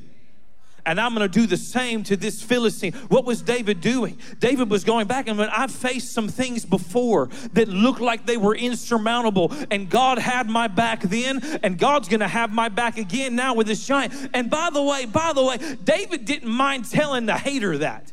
and 0.85 0.99
I'm 0.99 1.15
going 1.15 1.29
to 1.29 1.39
do 1.39 1.45
the 1.45 1.57
same 1.57 2.03
to 2.03 2.17
this 2.17 2.41
Philistine. 2.41 2.93
What 3.09 3.25
was 3.25 3.41
David 3.41 3.81
doing? 3.81 4.17
David 4.39 4.69
was 4.69 4.83
going 4.83 5.07
back 5.07 5.27
and 5.27 5.37
when 5.37 5.49
I've 5.49 5.71
faced 5.71 6.13
some 6.13 6.27
things 6.27 6.65
before 6.65 7.29
that 7.53 7.67
looked 7.67 8.01
like 8.01 8.25
they 8.25 8.37
were 8.37 8.55
insurmountable, 8.55 9.53
and 9.71 9.89
God 9.89 10.19
had 10.19 10.49
my 10.49 10.67
back 10.67 11.01
then, 11.01 11.41
and 11.63 11.77
God's 11.77 12.07
going 12.07 12.19
to 12.19 12.27
have 12.27 12.51
my 12.51 12.69
back 12.69 12.97
again 12.97 13.35
now 13.35 13.53
with 13.53 13.67
this 13.67 13.85
giant. 13.85 14.13
And 14.33 14.49
by 14.49 14.69
the 14.71 14.81
way, 14.81 15.05
by 15.05 15.33
the 15.33 15.43
way, 15.43 15.57
David 15.83 16.25
didn't 16.25 16.51
mind 16.51 16.89
telling 16.89 17.25
the 17.25 17.37
hater 17.37 17.77
that. 17.79 18.11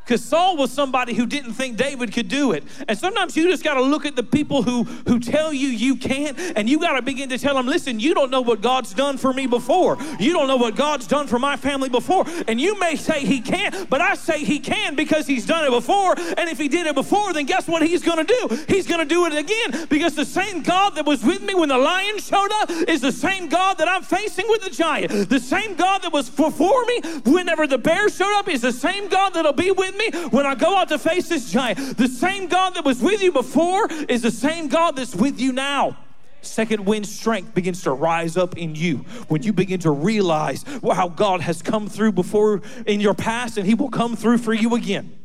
Because 0.10 0.24
Saul 0.24 0.58
was 0.58 0.72
somebody 0.72 1.14
who 1.14 1.28
didn't 1.28 1.54
think 1.54 1.78
David 1.78 2.12
could 2.12 2.30
do 2.30 2.52
it. 2.52 2.64
And 2.88 2.98
sometimes 2.98 3.38
you 3.38 3.48
just 3.48 3.64
got 3.64 3.76
to 3.76 3.82
look 3.84 4.08
at 4.08 4.16
the 4.16 4.24
people 4.24 4.64
who, 4.64 4.86
who 5.08 5.20
tell 5.20 5.54
you 5.54 5.68
you 5.68 5.96
can't, 5.96 6.36
and 6.56 6.68
you 6.68 6.80
got 6.80 6.94
to 6.94 7.04
begin 7.04 7.30
to 7.30 7.38
tell 7.38 7.54
them, 7.54 7.68
listen, 7.68 8.00
you 8.00 8.16
don't 8.16 8.32
know 8.32 8.42
what 8.42 8.60
God's 8.60 8.92
done 8.96 9.20
for 9.20 9.32
me 9.32 9.46
before. 9.46 10.00
You 10.20 10.34
don't 10.34 10.48
know 10.48 10.58
what 10.58 10.76
God's 10.76 11.06
done 11.06 11.28
for 11.28 11.38
my 11.38 11.58
family 11.58 11.90
before. 11.90 12.26
And 12.48 12.60
you 12.60 12.80
may 12.80 12.96
say 12.96 13.24
he 13.24 13.40
can't, 13.40 13.88
but 13.88 14.02
I 14.02 14.16
say 14.16 14.44
he 14.44 14.58
can 14.58 14.96
because 14.96 15.28
he's 15.28 15.46
done 15.46 15.64
it 15.64 15.70
before. 15.70 16.16
And 16.18 16.50
if 16.50 16.58
he 16.58 16.70
did 16.70 16.88
it 16.88 16.96
before, 16.96 17.32
then 17.32 17.46
guess 17.46 17.68
what 17.68 17.84
he's 17.84 18.02
going 18.02 18.26
to 18.26 18.34
do? 18.48 18.66
He's 18.68 18.88
going 18.88 19.02
to 19.02 19.06
do 19.06 19.28
it 19.28 19.34
again 19.36 19.86
because 19.90 20.16
the 20.16 20.26
same 20.26 20.64
God 20.64 20.96
that 20.96 21.06
was 21.06 21.24
with 21.24 21.44
me 21.44 21.54
when 21.54 21.70
the 21.70 21.78
lion 21.78 22.18
showed 22.18 22.50
up 22.64 22.72
is 22.72 23.02
the 23.02 23.12
same 23.12 23.48
God 23.48 23.78
that 23.78 23.88
I'm 23.88 24.02
facing 24.02 24.48
with 24.50 24.64
the 24.64 24.72
giant. 24.72 25.30
The 25.30 25.40
same 25.40 25.76
God 25.76 26.02
that 26.02 26.12
was 26.12 26.32
before 26.32 26.84
me 26.86 27.02
whenever 27.26 27.68
the 27.68 27.78
bear 27.78 28.10
showed 28.10 28.40
up 28.40 28.48
is 28.48 28.62
the 28.62 28.72
same 28.72 29.08
God 29.08 29.36
that'll 29.36 29.54
be 29.54 29.70
with 29.70 29.96
me 29.96 29.99
me 30.00 30.12
when 30.30 30.46
I 30.46 30.56
go 30.56 30.76
out 30.76 30.90
to 30.90 30.98
face 30.98 31.30
this 31.30 31.52
giant. 31.52 31.98
The 31.98 32.08
same 32.08 32.48
God 32.48 32.74
that 32.76 32.86
was 32.86 33.02
with 33.02 33.22
you 33.22 33.32
before 33.32 33.88
is 34.08 34.22
the 34.22 34.32
same 34.32 34.68
God 34.68 34.96
that's 34.96 35.16
with 35.16 35.40
you 35.40 35.52
now. 35.52 35.98
Second 36.42 36.86
wind 36.86 37.06
strength 37.06 37.54
begins 37.54 37.84
to 37.84 37.92
rise 37.92 38.38
up 38.38 38.58
in 38.58 38.74
you 38.74 39.00
when 39.28 39.44
you 39.44 39.52
begin 39.52 39.80
to 39.82 39.92
realize 39.92 40.64
how 40.84 41.10
God 41.10 41.42
has 41.42 41.62
come 41.62 41.90
through 41.90 42.14
before 42.14 42.62
in 42.88 43.02
your 43.02 43.14
past 43.14 43.58
and 43.58 43.68
He 43.68 43.74
will 43.74 43.90
come 43.90 44.16
through 44.16 44.38
for 44.38 44.54
you 44.54 44.76
again. 44.76 45.18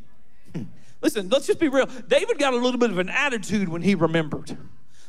Hmm. 0.54 0.64
Listen, 1.00 1.28
let's 1.28 1.46
just 1.46 1.60
be 1.60 1.68
real. 1.68 1.86
David 2.08 2.38
got 2.38 2.52
a 2.52 2.56
little 2.56 2.78
bit 2.78 2.90
of 2.90 2.98
an 2.98 3.08
attitude 3.08 3.68
when 3.68 3.82
he 3.82 3.94
remembered. 3.94 4.56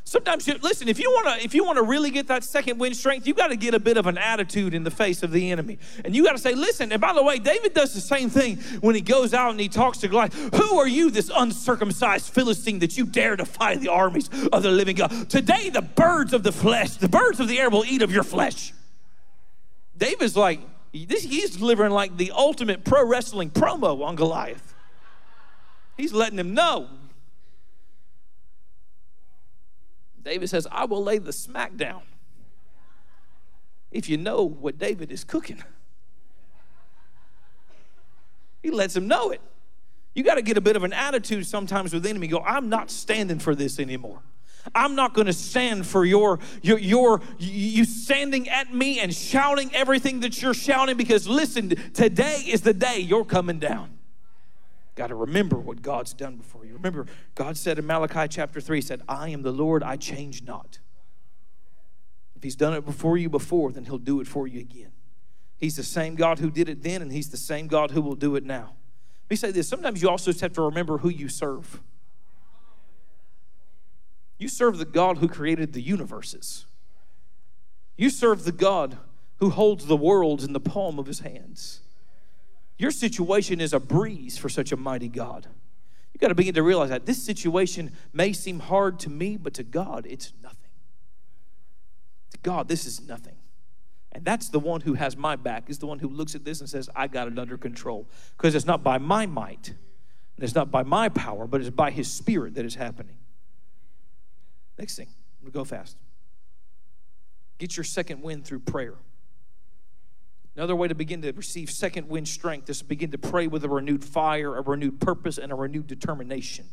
Sometimes, 0.07 0.47
you, 0.47 0.53
listen, 0.61 0.87
if 0.87 0.99
you 0.99 1.09
want 1.09 1.39
to, 1.39 1.43
if 1.43 1.55
you 1.55 1.65
want 1.65 1.77
to 1.77 1.83
really 1.83 2.11
get 2.11 2.27
that 2.27 2.43
second 2.43 2.77
wind 2.77 2.95
strength, 2.95 3.25
you 3.25 3.33
got 3.33 3.47
to 3.47 3.55
get 3.55 3.73
a 3.73 3.79
bit 3.79 3.97
of 3.97 4.05
an 4.05 4.19
attitude 4.19 4.75
in 4.75 4.83
the 4.83 4.91
face 4.91 5.23
of 5.23 5.31
the 5.31 5.49
enemy, 5.51 5.79
and 6.05 6.15
you 6.15 6.23
got 6.23 6.33
to 6.33 6.37
say, 6.37 6.53
listen. 6.53 6.91
And 6.91 7.01
by 7.01 7.11
the 7.11 7.23
way, 7.23 7.39
David 7.39 7.73
does 7.73 7.95
the 7.95 7.99
same 7.99 8.29
thing 8.29 8.57
when 8.81 8.93
he 8.93 9.01
goes 9.01 9.33
out 9.33 9.49
and 9.49 9.59
he 9.59 9.67
talks 9.67 9.97
to 9.99 10.07
Goliath. 10.07 10.35
Who 10.55 10.77
are 10.77 10.87
you, 10.87 11.09
this 11.09 11.31
uncircumcised 11.35 12.31
Philistine, 12.31 12.77
that 12.79 12.95
you 12.95 13.07
dare 13.07 13.35
defy 13.35 13.77
the 13.77 13.87
armies 13.87 14.29
of 14.53 14.61
the 14.61 14.69
living 14.69 14.95
God? 14.95 15.27
Today, 15.27 15.69
the 15.71 15.81
birds 15.81 16.33
of 16.33 16.43
the 16.43 16.51
flesh, 16.51 16.97
the 16.97 17.09
birds 17.09 17.39
of 17.39 17.47
the 17.47 17.59
air, 17.59 17.71
will 17.71 17.85
eat 17.85 18.03
of 18.03 18.11
your 18.11 18.23
flesh. 18.23 18.73
David's 19.97 20.37
like, 20.37 20.59
this, 20.93 21.23
he's 21.23 21.57
delivering 21.57 21.91
like 21.91 22.15
the 22.15 22.31
ultimate 22.31 22.85
pro 22.85 23.03
wrestling 23.03 23.49
promo 23.49 24.05
on 24.05 24.15
Goliath. 24.15 24.75
He's 25.97 26.13
letting 26.13 26.37
him 26.37 26.53
know 26.53 26.89
David 30.25 30.49
says, 30.49 30.67
I 30.71 30.85
will 30.85 31.03
lay 31.03 31.19
the 31.19 31.31
smack 31.31 31.77
down 31.77 32.01
if 33.91 34.09
you 34.09 34.17
know 34.17 34.43
what 34.43 34.77
David 34.77 35.11
is 35.11 35.23
cooking. 35.23 35.63
He 38.63 38.71
lets 38.71 38.95
him 38.95 39.07
know 39.07 39.29
it. 39.29 39.39
You 40.15 40.23
got 40.23 40.35
to 40.35 40.41
get 40.41 40.57
a 40.57 40.61
bit 40.61 40.75
of 40.75 40.83
an 40.83 40.93
attitude 40.93 41.45
sometimes 41.45 41.93
with 41.93 42.03
the 42.03 42.09
enemy. 42.09 42.27
Go, 42.27 42.39
I'm 42.39 42.69
not 42.69 42.89
standing 42.89 43.37
for 43.37 43.53
this 43.53 43.79
anymore. 43.79 44.21
I'm 44.73 44.95
not 44.95 45.13
going 45.13 45.27
to 45.27 45.33
stand 45.33 45.85
for 45.85 46.03
your, 46.03 46.39
your, 46.63 46.79
your, 46.79 47.21
you 47.37 47.85
standing 47.85 48.49
at 48.49 48.73
me 48.73 48.99
and 48.99 49.13
shouting 49.13 49.69
everything 49.75 50.21
that 50.21 50.41
you're 50.41 50.55
shouting 50.55 50.97
because 50.97 51.27
listen, 51.27 51.69
today 51.93 52.41
is 52.47 52.61
the 52.61 52.73
day 52.73 52.97
you're 52.97 53.25
coming 53.25 53.59
down. 53.59 53.94
Got 54.95 55.07
to 55.07 55.15
remember 55.15 55.57
what 55.57 55.81
God's 55.81 56.13
done 56.13 56.37
before 56.37 56.65
you. 56.65 56.73
Remember, 56.73 57.05
God 57.35 57.57
said 57.57 57.77
in 57.77 57.85
Malachi 57.85 58.27
chapter 58.29 58.61
3, 58.61 58.79
said, 58.81 59.01
I 59.07 59.29
am 59.29 59.41
the 59.41 59.51
Lord, 59.51 59.83
I 59.83 59.97
change 59.97 60.41
not. 60.43 60.79
If 62.35 62.43
He's 62.43 62.55
done 62.55 62.73
it 62.73 62.85
before 62.85 63.17
you 63.17 63.29
before, 63.29 63.71
then 63.71 63.85
He'll 63.85 63.97
do 63.97 64.21
it 64.21 64.27
for 64.27 64.47
you 64.47 64.61
again. 64.61 64.91
He's 65.57 65.75
the 65.75 65.83
same 65.83 66.15
God 66.15 66.39
who 66.39 66.49
did 66.49 66.69
it 66.69 66.81
then, 66.81 67.01
and 67.01 67.11
He's 67.11 67.29
the 67.29 67.37
same 67.37 67.67
God 67.67 67.91
who 67.91 68.01
will 68.01 68.15
do 68.15 68.35
it 68.35 68.45
now. 68.45 68.75
Let 69.25 69.31
me 69.31 69.35
say 69.35 69.51
this 69.51 69.67
sometimes 69.67 70.01
you 70.01 70.09
also 70.09 70.31
just 70.31 70.41
have 70.41 70.53
to 70.53 70.61
remember 70.61 70.99
who 70.99 71.09
you 71.09 71.27
serve. 71.27 71.81
You 74.37 74.47
serve 74.47 74.77
the 74.77 74.85
God 74.85 75.17
who 75.17 75.27
created 75.27 75.73
the 75.73 75.81
universes. 75.81 76.65
You 77.97 78.09
serve 78.09 78.43
the 78.43 78.51
God 78.51 78.97
who 79.37 79.49
holds 79.49 79.85
the 79.85 79.97
worlds 79.97 80.43
in 80.43 80.53
the 80.53 80.59
palm 80.59 80.99
of 80.99 81.07
his 81.07 81.19
hands. 81.19 81.81
Your 82.77 82.91
situation 82.91 83.61
is 83.61 83.73
a 83.73 83.79
breeze 83.79 84.37
for 84.37 84.49
such 84.49 84.71
a 84.71 84.77
mighty 84.77 85.07
God. 85.07 85.47
You 86.13 86.19
got 86.19 86.29
to 86.29 86.35
begin 86.35 86.53
to 86.55 86.63
realize 86.63 86.89
that 86.89 87.05
this 87.05 87.23
situation 87.23 87.91
may 88.13 88.33
seem 88.33 88.59
hard 88.59 88.99
to 88.99 89.09
me, 89.09 89.37
but 89.37 89.53
to 89.55 89.63
God, 89.63 90.05
it's 90.09 90.33
nothing. 90.41 90.69
To 92.31 92.37
God, 92.39 92.67
this 92.67 92.85
is 92.85 93.05
nothing. 93.07 93.35
And 94.11 94.23
that's 94.23 94.47
the 94.47 94.59
one 94.59 94.81
who 94.81 94.93
has 94.93 95.17
my 95.17 95.35
back, 95.35 95.69
is 95.69 95.79
the 95.79 95.87
one 95.87 95.99
who 95.99 96.07
looks 96.07 96.35
at 96.35 96.45
this 96.45 96.61
and 96.61 96.69
says, 96.69 96.89
I 96.95 97.07
got 97.07 97.27
it 97.27 97.37
under 97.37 97.57
control. 97.57 98.07
Because 98.37 98.55
it's 98.55 98.65
not 98.65 98.81
by 98.81 98.97
my 98.97 99.25
might, 99.25 99.67
and 99.67 100.43
it's 100.43 100.55
not 100.55 100.71
by 100.71 100.83
my 100.83 101.09
power, 101.09 101.47
but 101.47 101.59
it's 101.59 101.69
by 101.69 101.91
his 101.91 102.09
spirit 102.09 102.55
that 102.55 102.65
is 102.65 102.75
happening. 102.75 103.17
Next 104.77 104.95
thing, 104.95 105.07
I'm 105.07 105.51
gonna 105.51 105.51
go 105.51 105.65
fast. 105.65 105.97
Get 107.57 107.75
your 107.75 107.83
second 107.83 108.21
wind 108.21 108.45
through 108.45 108.59
prayer. 108.59 108.95
Another 110.55 110.75
way 110.75 110.87
to 110.87 110.95
begin 110.95 111.21
to 111.21 111.31
receive 111.33 111.69
second 111.69 112.07
wind 112.07 112.27
strength 112.27 112.69
is 112.69 112.79
to 112.79 112.85
begin 112.85 113.11
to 113.11 113.17
pray 113.17 113.47
with 113.47 113.65
a 113.65 113.69
renewed 113.69 114.03
fire, 114.03 114.55
a 114.55 114.61
renewed 114.61 115.01
purpose, 115.01 115.37
and 115.37 115.51
a 115.51 115.55
renewed 115.55 115.87
determination. 115.87 116.65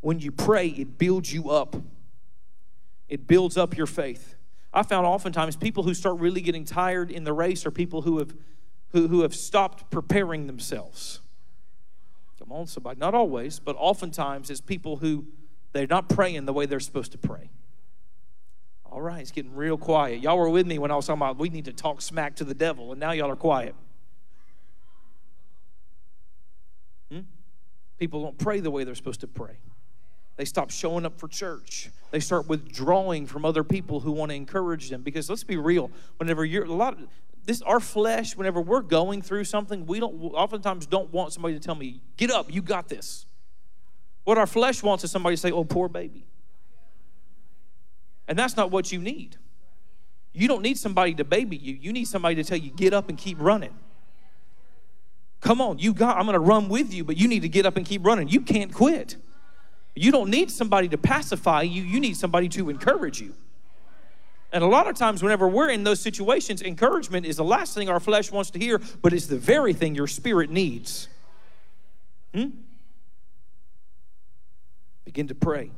When 0.00 0.20
you 0.20 0.30
pray, 0.30 0.68
it 0.68 0.98
builds 0.98 1.32
you 1.32 1.50
up, 1.50 1.74
it 3.08 3.26
builds 3.26 3.56
up 3.56 3.76
your 3.76 3.86
faith. 3.86 4.36
I 4.72 4.82
found 4.82 5.06
oftentimes 5.06 5.56
people 5.56 5.82
who 5.82 5.94
start 5.94 6.18
really 6.20 6.40
getting 6.40 6.64
tired 6.64 7.10
in 7.10 7.24
the 7.24 7.32
race 7.32 7.66
are 7.66 7.70
people 7.70 8.02
who 8.02 8.18
have, 8.18 8.34
who, 8.90 9.08
who 9.08 9.22
have 9.22 9.34
stopped 9.34 9.90
preparing 9.90 10.46
themselves. 10.46 11.20
Come 12.38 12.52
on, 12.52 12.66
somebody. 12.66 13.00
Not 13.00 13.14
always, 13.14 13.58
but 13.58 13.74
oftentimes 13.78 14.50
it's 14.50 14.60
people 14.60 14.98
who 14.98 15.26
they're 15.72 15.86
not 15.86 16.08
praying 16.08 16.44
the 16.44 16.52
way 16.52 16.66
they're 16.66 16.80
supposed 16.80 17.12
to 17.12 17.18
pray. 17.18 17.50
All 18.90 19.02
right, 19.02 19.20
it's 19.20 19.30
getting 19.30 19.54
real 19.54 19.76
quiet. 19.76 20.22
Y'all 20.22 20.38
were 20.38 20.48
with 20.48 20.66
me 20.66 20.78
when 20.78 20.90
I 20.90 20.96
was 20.96 21.06
talking 21.06 21.20
about 21.20 21.38
we 21.38 21.50
need 21.50 21.66
to 21.66 21.72
talk 21.72 22.00
smack 22.00 22.36
to 22.36 22.44
the 22.44 22.54
devil, 22.54 22.90
and 22.92 23.00
now 23.00 23.12
y'all 23.12 23.30
are 23.30 23.36
quiet. 23.36 23.74
Hmm? 27.12 27.20
People 27.98 28.22
don't 28.22 28.38
pray 28.38 28.60
the 28.60 28.70
way 28.70 28.84
they're 28.84 28.94
supposed 28.94 29.20
to 29.20 29.26
pray. 29.26 29.58
They 30.36 30.44
stop 30.44 30.70
showing 30.70 31.04
up 31.04 31.18
for 31.18 31.28
church. 31.28 31.90
They 32.12 32.20
start 32.20 32.48
withdrawing 32.48 33.26
from 33.26 33.44
other 33.44 33.64
people 33.64 34.00
who 34.00 34.12
want 34.12 34.30
to 34.30 34.36
encourage 34.36 34.88
them. 34.88 35.02
Because 35.02 35.28
let's 35.28 35.44
be 35.44 35.56
real, 35.56 35.90
whenever 36.16 36.44
you're 36.44 36.64
a 36.64 36.72
lot 36.72 36.94
of 36.94 37.08
this, 37.44 37.60
our 37.62 37.80
flesh, 37.80 38.36
whenever 38.36 38.60
we're 38.60 38.82
going 38.82 39.20
through 39.20 39.44
something, 39.44 39.84
we 39.86 40.00
don't 40.00 40.14
oftentimes 40.34 40.86
don't 40.86 41.12
want 41.12 41.32
somebody 41.32 41.54
to 41.54 41.60
tell 41.60 41.74
me, 41.74 42.00
"Get 42.16 42.30
up, 42.30 42.52
you 42.52 42.62
got 42.62 42.88
this." 42.88 43.26
What 44.24 44.38
our 44.38 44.46
flesh 44.46 44.82
wants 44.82 45.02
is 45.04 45.10
somebody 45.10 45.34
to 45.36 45.40
say, 45.40 45.50
"Oh, 45.50 45.64
poor 45.64 45.88
baby." 45.88 46.26
And 48.28 48.38
that's 48.38 48.56
not 48.56 48.70
what 48.70 48.92
you 48.92 49.00
need. 49.00 49.36
You 50.32 50.46
don't 50.46 50.62
need 50.62 50.78
somebody 50.78 51.14
to 51.14 51.24
baby 51.24 51.56
you. 51.56 51.74
You 51.74 51.92
need 51.92 52.04
somebody 52.04 52.36
to 52.36 52.44
tell 52.44 52.58
you, 52.58 52.70
get 52.70 52.92
up 52.92 53.08
and 53.08 53.18
keep 53.18 53.40
running. 53.40 53.74
Come 55.40 55.60
on, 55.60 55.78
you 55.78 55.94
got, 55.94 56.16
I'm 56.18 56.26
gonna 56.26 56.38
run 56.38 56.68
with 56.68 56.92
you, 56.92 57.04
but 57.04 57.16
you 57.16 57.26
need 57.26 57.42
to 57.42 57.48
get 57.48 57.64
up 57.64 57.76
and 57.76 57.86
keep 57.86 58.04
running. 58.04 58.28
You 58.28 58.42
can't 58.42 58.72
quit. 58.72 59.16
You 59.94 60.12
don't 60.12 60.30
need 60.30 60.50
somebody 60.50 60.88
to 60.88 60.98
pacify 60.98 61.62
you, 61.62 61.82
you 61.82 61.98
need 61.98 62.16
somebody 62.16 62.48
to 62.50 62.70
encourage 62.70 63.20
you. 63.20 63.34
And 64.52 64.64
a 64.64 64.66
lot 64.66 64.88
of 64.88 64.96
times, 64.96 65.22
whenever 65.22 65.46
we're 65.46 65.68
in 65.68 65.84
those 65.84 66.00
situations, 66.00 66.62
encouragement 66.62 67.26
is 67.26 67.36
the 67.36 67.44
last 67.44 67.74
thing 67.74 67.88
our 67.88 68.00
flesh 68.00 68.32
wants 68.32 68.50
to 68.52 68.58
hear, 68.58 68.80
but 69.02 69.12
it's 69.12 69.26
the 69.26 69.36
very 69.36 69.72
thing 69.74 69.94
your 69.94 70.06
spirit 70.06 70.50
needs. 70.50 71.08
Hmm? 72.34 72.48
Begin 75.04 75.28
to 75.28 75.34
pray. 75.34 75.70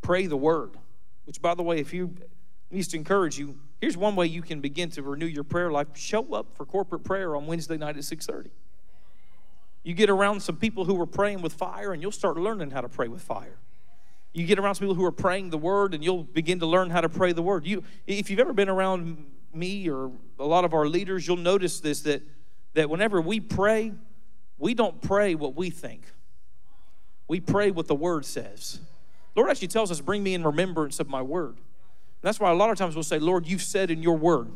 Pray 0.00 0.26
the 0.26 0.36
word. 0.36 0.76
Which, 1.26 1.42
by 1.42 1.54
the 1.54 1.62
way, 1.62 1.78
if 1.78 1.92
you 1.92 2.14
needs 2.70 2.88
to 2.88 2.96
encourage 2.96 3.38
you, 3.38 3.58
here's 3.80 3.96
one 3.96 4.16
way 4.16 4.26
you 4.26 4.42
can 4.42 4.60
begin 4.60 4.90
to 4.90 5.02
renew 5.02 5.26
your 5.26 5.44
prayer 5.44 5.70
life. 5.70 5.88
Show 5.94 6.34
up 6.34 6.56
for 6.56 6.64
corporate 6.64 7.04
prayer 7.04 7.36
on 7.36 7.46
Wednesday 7.46 7.76
night 7.76 7.96
at 7.96 8.04
6:30. 8.04 8.50
You 9.82 9.94
get 9.94 10.10
around 10.10 10.40
some 10.40 10.56
people 10.56 10.84
who 10.84 11.00
are 11.00 11.06
praying 11.06 11.42
with 11.42 11.52
fire, 11.52 11.92
and 11.92 12.02
you'll 12.02 12.10
start 12.10 12.36
learning 12.36 12.70
how 12.70 12.80
to 12.80 12.88
pray 12.88 13.08
with 13.08 13.22
fire. 13.22 13.58
You 14.32 14.46
get 14.46 14.58
around 14.58 14.74
some 14.74 14.86
people 14.86 14.96
who 14.96 15.04
are 15.04 15.12
praying 15.12 15.50
the 15.50 15.58
word, 15.58 15.94
and 15.94 16.02
you'll 16.02 16.24
begin 16.24 16.58
to 16.60 16.66
learn 16.66 16.90
how 16.90 17.00
to 17.00 17.08
pray 17.08 17.32
the 17.32 17.42
word. 17.42 17.66
You, 17.66 17.84
if 18.06 18.28
you've 18.28 18.40
ever 18.40 18.52
been 18.52 18.68
around 18.68 19.24
me 19.54 19.88
or 19.88 20.10
a 20.38 20.44
lot 20.44 20.64
of 20.64 20.74
our 20.74 20.86
leaders, 20.86 21.26
you'll 21.26 21.36
notice 21.36 21.80
this 21.80 22.02
that 22.02 22.22
that 22.76 22.90
whenever 22.90 23.20
we 23.22 23.40
pray, 23.40 23.92
we 24.58 24.74
don't 24.74 25.00
pray 25.00 25.34
what 25.34 25.56
we 25.56 25.70
think. 25.70 26.02
We 27.26 27.40
pray 27.40 27.70
what 27.70 27.88
the 27.88 27.94
word 27.94 28.24
says. 28.24 28.80
Lord 29.36 29.50
actually 29.50 29.68
tells 29.68 29.90
us, 29.90 30.00
bring 30.00 30.22
me 30.22 30.34
in 30.34 30.42
remembrance 30.42 30.98
of 30.98 31.08
my 31.08 31.22
word. 31.22 31.56
And 31.56 32.22
that's 32.22 32.40
why 32.40 32.50
a 32.50 32.54
lot 32.54 32.70
of 32.70 32.78
times 32.78 32.94
we'll 32.96 33.04
say, 33.04 33.18
Lord, 33.18 33.46
you've 33.46 33.62
said 33.62 33.90
in 33.90 34.02
your 34.02 34.16
word, 34.16 34.50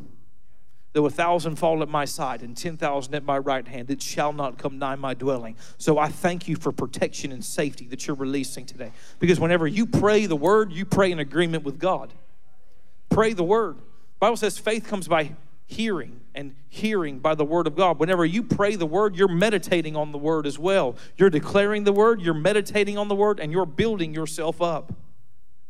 though 0.92 1.06
a 1.06 1.10
thousand 1.10 1.56
fall 1.56 1.82
at 1.82 1.88
my 1.88 2.04
side 2.04 2.42
and 2.42 2.56
10,000 2.56 3.14
at 3.14 3.22
my 3.22 3.38
right 3.38 3.68
hand, 3.68 3.90
it 3.90 4.02
shall 4.02 4.32
not 4.32 4.58
come 4.58 4.78
nigh 4.78 4.96
my 4.96 5.14
dwelling. 5.14 5.56
So 5.76 5.98
I 5.98 6.08
thank 6.08 6.48
you 6.48 6.56
for 6.56 6.72
protection 6.72 7.30
and 7.30 7.44
safety 7.44 7.86
that 7.88 8.06
you're 8.06 8.16
releasing 8.16 8.64
today. 8.64 8.92
Because 9.18 9.38
whenever 9.38 9.66
you 9.66 9.86
pray 9.86 10.26
the 10.26 10.36
word, 10.36 10.72
you 10.72 10.86
pray 10.86 11.12
in 11.12 11.18
agreement 11.18 11.62
with 11.62 11.78
God. 11.78 12.12
Pray 13.10 13.34
the 13.34 13.44
word. 13.44 13.76
The 13.76 13.82
Bible 14.20 14.36
says 14.36 14.58
faith 14.58 14.86
comes 14.88 15.06
by 15.06 15.32
hearing 15.66 16.20
and 16.40 16.56
hearing 16.68 17.20
by 17.20 17.34
the 17.34 17.44
word 17.44 17.66
of 17.66 17.76
God. 17.76 18.00
Whenever 18.00 18.24
you 18.24 18.42
pray 18.42 18.74
the 18.74 18.86
word, 18.86 19.14
you're 19.14 19.28
meditating 19.28 19.94
on 19.94 20.10
the 20.10 20.18
word 20.18 20.46
as 20.46 20.58
well. 20.58 20.96
You're 21.16 21.30
declaring 21.30 21.84
the 21.84 21.92
word, 21.92 22.20
you're 22.20 22.34
meditating 22.34 22.98
on 22.98 23.08
the 23.08 23.14
word, 23.14 23.38
and 23.38 23.52
you're 23.52 23.66
building 23.66 24.12
yourself 24.14 24.60
up. 24.60 24.92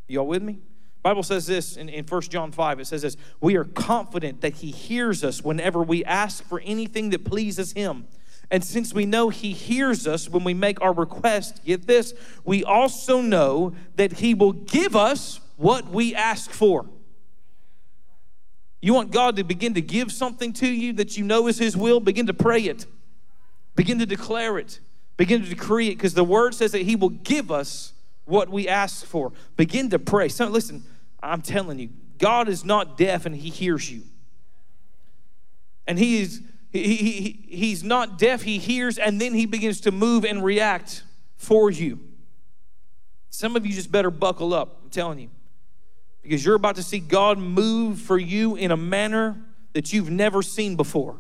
Y'all 0.09 0.27
with 0.27 0.43
me? 0.43 0.61
Bible 1.03 1.23
says 1.23 1.47
this 1.47 1.77
in, 1.77 1.89
in 1.89 2.05
1 2.05 2.23
John 2.23 2.53
5. 2.53 2.81
It 2.81 2.87
says 2.87 3.03
this 3.03 3.17
We 3.41 3.57
are 3.57 3.65
confident 3.65 4.41
that 4.43 4.55
he 4.55 4.71
hears 4.71 5.25
us 5.25 5.43
whenever 5.43 5.83
we 5.83 6.05
ask 6.05 6.45
for 6.45 6.61
anything 6.61 7.11
that 7.11 7.25
pleases 7.25 7.73
him. 7.73 8.07
And 8.51 8.65
since 8.65 8.93
we 8.93 9.07
know 9.07 9.29
he 9.29 9.53
hears 9.53 10.07
us 10.07 10.29
when 10.29 10.43
we 10.43 10.55
make 10.55 10.81
our 10.81 10.93
request, 10.93 11.65
get 11.65 11.87
this, 11.87 12.15
we 12.45 12.65
also 12.65 13.21
know 13.21 13.75
that 13.95 14.15
he 14.15 14.35
will 14.35 14.53
give 14.53 14.97
us 14.97 15.41
what 15.57 15.89
we 15.89 16.15
ask 16.15 16.51
for. 16.51 16.87
You 18.81 18.95
want 18.95 19.11
God 19.11 19.37
to 19.37 19.45
begin 19.45 19.75
to 19.75 19.83
give 19.83 20.11
something 20.11 20.53
to 20.55 20.67
you 20.67 20.95
that 20.95 21.17
you 21.19 21.25
know 21.25 21.49
is 21.49 21.59
His 21.59 21.77
will? 21.77 22.01
Begin 22.01 22.27
to 22.27 22.35
pray 22.35 22.63
it, 22.63 22.87
begin 23.77 23.99
to 23.99 24.07
declare 24.07 24.59
it, 24.59 24.81
begin 25.17 25.43
to 25.43 25.49
decree 25.49 25.89
it, 25.89 25.97
because 25.97 26.15
the 26.15 26.25
Word 26.25 26.55
says 26.55 26.73
that 26.73 26.83
He 26.83 26.97
will 26.97 27.11
give 27.11 27.51
us 27.51 27.93
what 28.25 28.49
we 28.49 28.69
ask 28.69 29.05
for. 29.05 29.33
Begin 29.57 29.91
to 29.91 29.99
pray. 29.99 30.29
So, 30.29 30.47
listen, 30.47 30.83
I'm 31.23 31.43
telling 31.43 31.79
you, 31.79 31.91
God 32.19 32.49
is 32.49 32.65
not 32.65 32.97
deaf 32.97 33.27
and 33.27 33.35
He 33.35 33.51
hears 33.51 33.91
you. 33.91 34.03
And 35.87 35.99
He 35.99 36.23
is. 36.23 36.43
He, 36.73 36.95
he, 36.95 37.57
he's 37.57 37.83
not 37.83 38.17
deaf, 38.17 38.43
he 38.43 38.59
hears, 38.59 38.97
and 38.97 39.21
then 39.21 39.35
he 39.35 39.45
begins 39.45 39.81
to 39.81 39.91
move 39.91 40.25
and 40.25 40.45
react 40.45 41.03
for 41.37 41.69
you. 41.69 41.99
Some 43.29 43.57
of 43.57 43.67
you 43.67 43.73
just 43.73 43.91
better 43.91 44.13
buckle 44.13 44.55
up, 44.55 44.79
I'm 44.85 44.91
telling 44.91 45.19
you 45.19 45.31
because 46.23 46.45
you're 46.45 46.55
about 46.55 46.77
to 46.77 46.83
see 46.83 46.99
God 46.99 47.39
move 47.39 47.99
for 47.99 48.19
you 48.19 48.57
in 48.57 48.71
a 48.71 48.77
manner 48.77 49.37
that 49.73 49.93
you've 49.93 50.11
never 50.11 50.43
seen 50.43 50.77
before. 50.77 51.17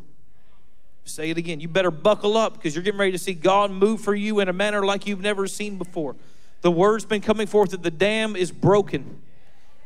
Say 1.04 1.30
it 1.30 1.38
again. 1.38 1.60
You 1.60 1.68
better 1.68 1.90
buckle 1.90 2.36
up 2.36 2.54
because 2.54 2.74
you're 2.74 2.84
getting 2.84 3.00
ready 3.00 3.12
to 3.12 3.18
see 3.18 3.34
God 3.34 3.70
move 3.70 4.00
for 4.00 4.14
you 4.14 4.40
in 4.40 4.48
a 4.48 4.52
manner 4.52 4.84
like 4.84 5.06
you've 5.06 5.20
never 5.20 5.46
seen 5.46 5.78
before. 5.78 6.16
The 6.60 6.70
word's 6.70 7.04
been 7.04 7.22
coming 7.22 7.46
forth 7.46 7.70
that 7.70 7.82
the 7.82 7.90
dam 7.90 8.36
is 8.36 8.52
broken 8.52 9.20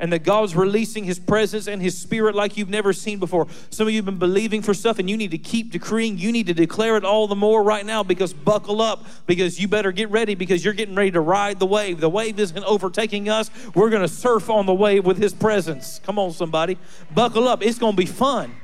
and 0.05 0.13
that 0.13 0.23
God's 0.23 0.55
releasing 0.55 1.05
His 1.05 1.19
presence 1.19 1.67
and 1.67 1.81
His 1.81 1.97
Spirit 1.97 2.35
like 2.35 2.59
you've 2.59 2.69
never 2.69 2.93
seen 2.93 3.19
before. 3.19 3.47
Some 3.71 3.87
of 3.87 3.93
you 3.95 4.01
have 4.01 4.05
been 4.05 4.19
believing 4.19 4.61
for 4.61 4.75
stuff 4.75 4.99
and 4.99 5.09
you 5.09 5.17
need 5.17 5.31
to 5.31 5.39
keep 5.39 5.73
decreeing. 5.73 6.19
You 6.19 6.31
need 6.31 6.47
to 6.49 6.53
declare 6.53 6.99
it 6.99 7.07
all 7.07 7.27
the 7.27 7.35
more 7.35 7.63
right 7.63 7.87
now 7.87 8.03
because 8.03 8.35
buckle 8.35 8.83
up 8.83 9.07
because 9.27 9.59
you 9.59 9.67
better 9.67 9.93
get 9.93 10.11
ready 10.11 10.35
because 10.35 10.63
you're 10.63 10.75
getting 10.75 10.95
ready 10.95 11.13
to 11.13 11.23
ride 11.23 11.59
the 11.59 11.65
wave. 11.65 12.01
The 12.01 12.11
wave 12.11 12.39
isn't 12.39 12.65
overtaking 12.65 13.31
us. 13.31 13.51
We're 13.75 13.89
going 13.89 14.03
to 14.03 14.09
surf 14.09 14.51
on 14.51 14.67
the 14.67 14.75
wave 14.75 15.07
with 15.07 15.17
His 15.17 15.33
presence. 15.33 16.03
Come 16.05 16.19
on, 16.19 16.33
somebody. 16.33 16.77
Buckle 17.15 17.49
up. 17.49 17.63
It's 17.63 17.79
going 17.79 17.95
to 17.95 17.97
be 17.97 18.05
fun, 18.05 18.55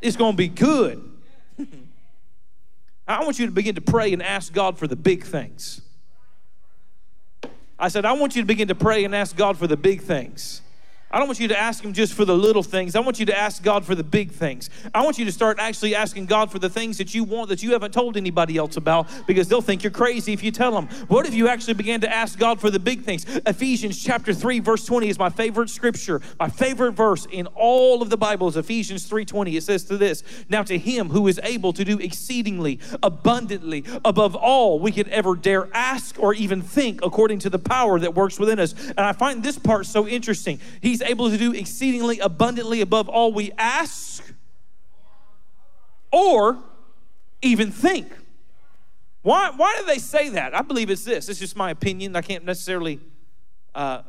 it's 0.00 0.16
going 0.16 0.32
to 0.32 0.38
be 0.38 0.48
good. 0.48 1.06
I 3.06 3.22
want 3.22 3.38
you 3.38 3.44
to 3.44 3.52
begin 3.52 3.74
to 3.74 3.82
pray 3.82 4.14
and 4.14 4.22
ask 4.22 4.54
God 4.54 4.78
for 4.78 4.86
the 4.86 4.96
big 4.96 5.22
things. 5.22 5.82
I 7.78 7.88
said, 7.88 8.04
I 8.04 8.12
want 8.12 8.36
you 8.36 8.42
to 8.42 8.46
begin 8.46 8.68
to 8.68 8.74
pray 8.74 9.04
and 9.04 9.14
ask 9.14 9.36
God 9.36 9.58
for 9.58 9.66
the 9.66 9.76
big 9.76 10.00
things. 10.00 10.60
I 11.14 11.18
don't 11.18 11.28
want 11.28 11.38
you 11.38 11.46
to 11.46 11.56
ask 11.56 11.84
Him 11.84 11.92
just 11.92 12.12
for 12.12 12.24
the 12.24 12.36
little 12.36 12.64
things. 12.64 12.96
I 12.96 13.00
want 13.00 13.20
you 13.20 13.26
to 13.26 13.38
ask 13.38 13.62
God 13.62 13.84
for 13.84 13.94
the 13.94 14.02
big 14.02 14.32
things. 14.32 14.68
I 14.92 15.04
want 15.04 15.16
you 15.16 15.24
to 15.26 15.30
start 15.30 15.60
actually 15.60 15.94
asking 15.94 16.26
God 16.26 16.50
for 16.50 16.58
the 16.58 16.68
things 16.68 16.98
that 16.98 17.14
you 17.14 17.22
want 17.22 17.50
that 17.50 17.62
you 17.62 17.70
haven't 17.70 17.94
told 17.94 18.16
anybody 18.16 18.56
else 18.56 18.76
about 18.76 19.06
because 19.24 19.46
they'll 19.46 19.62
think 19.62 19.84
you're 19.84 19.92
crazy 19.92 20.32
if 20.32 20.42
you 20.42 20.50
tell 20.50 20.72
them. 20.72 20.88
What 21.06 21.24
if 21.24 21.32
you 21.32 21.46
actually 21.46 21.74
began 21.74 22.00
to 22.00 22.12
ask 22.12 22.36
God 22.36 22.60
for 22.60 22.68
the 22.68 22.80
big 22.80 23.04
things? 23.04 23.26
Ephesians 23.46 24.02
chapter 24.02 24.34
3 24.34 24.58
verse 24.58 24.84
20 24.86 25.08
is 25.08 25.16
my 25.16 25.30
favorite 25.30 25.70
scripture. 25.70 26.20
My 26.40 26.48
favorite 26.48 26.92
verse 26.92 27.28
in 27.30 27.46
all 27.54 28.02
of 28.02 28.10
the 28.10 28.16
Bible 28.16 28.48
is 28.48 28.56
Ephesians 28.56 29.08
3:20. 29.08 29.56
It 29.56 29.62
says 29.62 29.84
to 29.84 29.96
this, 29.96 30.24
"Now 30.48 30.64
to 30.64 30.76
him 30.76 31.10
who 31.10 31.28
is 31.28 31.38
able 31.44 31.72
to 31.74 31.84
do 31.84 31.96
exceedingly 31.98 32.80
abundantly 33.04 33.84
above 34.04 34.34
all 34.34 34.80
we 34.80 34.90
could 34.90 35.06
ever 35.10 35.36
dare 35.36 35.68
ask 35.72 36.16
or 36.18 36.34
even 36.34 36.60
think 36.60 37.04
according 37.04 37.38
to 37.38 37.50
the 37.50 37.60
power 37.60 38.00
that 38.00 38.16
works 38.16 38.40
within 38.40 38.58
us." 38.58 38.74
And 38.96 39.06
I 39.06 39.12
find 39.12 39.44
this 39.44 39.60
part 39.60 39.86
so 39.86 40.08
interesting. 40.08 40.58
He's 40.80 41.03
able 41.04 41.30
to 41.30 41.38
do 41.38 41.52
exceedingly 41.52 42.18
abundantly 42.18 42.80
above 42.80 43.08
all 43.08 43.32
we 43.32 43.52
ask 43.58 44.22
or 46.12 46.58
even 47.42 47.70
think. 47.70 48.10
Why, 49.22 49.50
why 49.56 49.74
do 49.78 49.86
they 49.86 49.98
say 49.98 50.28
that? 50.30 50.54
I 50.54 50.62
believe 50.62 50.90
it's 50.90 51.04
this. 51.04 51.28
It's 51.28 51.40
just 51.40 51.56
my 51.56 51.70
opinion. 51.70 52.14
I 52.14 52.20
can't 52.20 52.44
necessarily, 52.44 53.00
uh, 53.74 54.02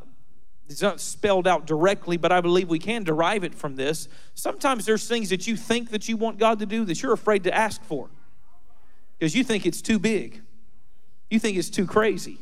it's 0.68 0.82
not 0.82 1.00
spelled 1.00 1.46
out 1.46 1.66
directly, 1.66 2.16
but 2.16 2.32
I 2.32 2.40
believe 2.40 2.68
we 2.68 2.78
can 2.78 3.02
derive 3.02 3.42
it 3.42 3.54
from 3.54 3.76
this. 3.76 4.08
Sometimes 4.34 4.84
there's 4.84 5.08
things 5.08 5.30
that 5.30 5.46
you 5.46 5.56
think 5.56 5.90
that 5.90 6.08
you 6.08 6.16
want 6.16 6.38
God 6.38 6.58
to 6.58 6.66
do 6.66 6.84
that 6.84 7.02
you're 7.02 7.14
afraid 7.14 7.44
to 7.44 7.54
ask 7.54 7.82
for 7.84 8.10
because 9.18 9.34
you 9.34 9.42
think 9.42 9.64
it's 9.64 9.80
too 9.80 9.98
big. 9.98 10.42
You 11.30 11.38
think 11.38 11.56
it's 11.56 11.70
too 11.70 11.86
crazy. 11.86 12.38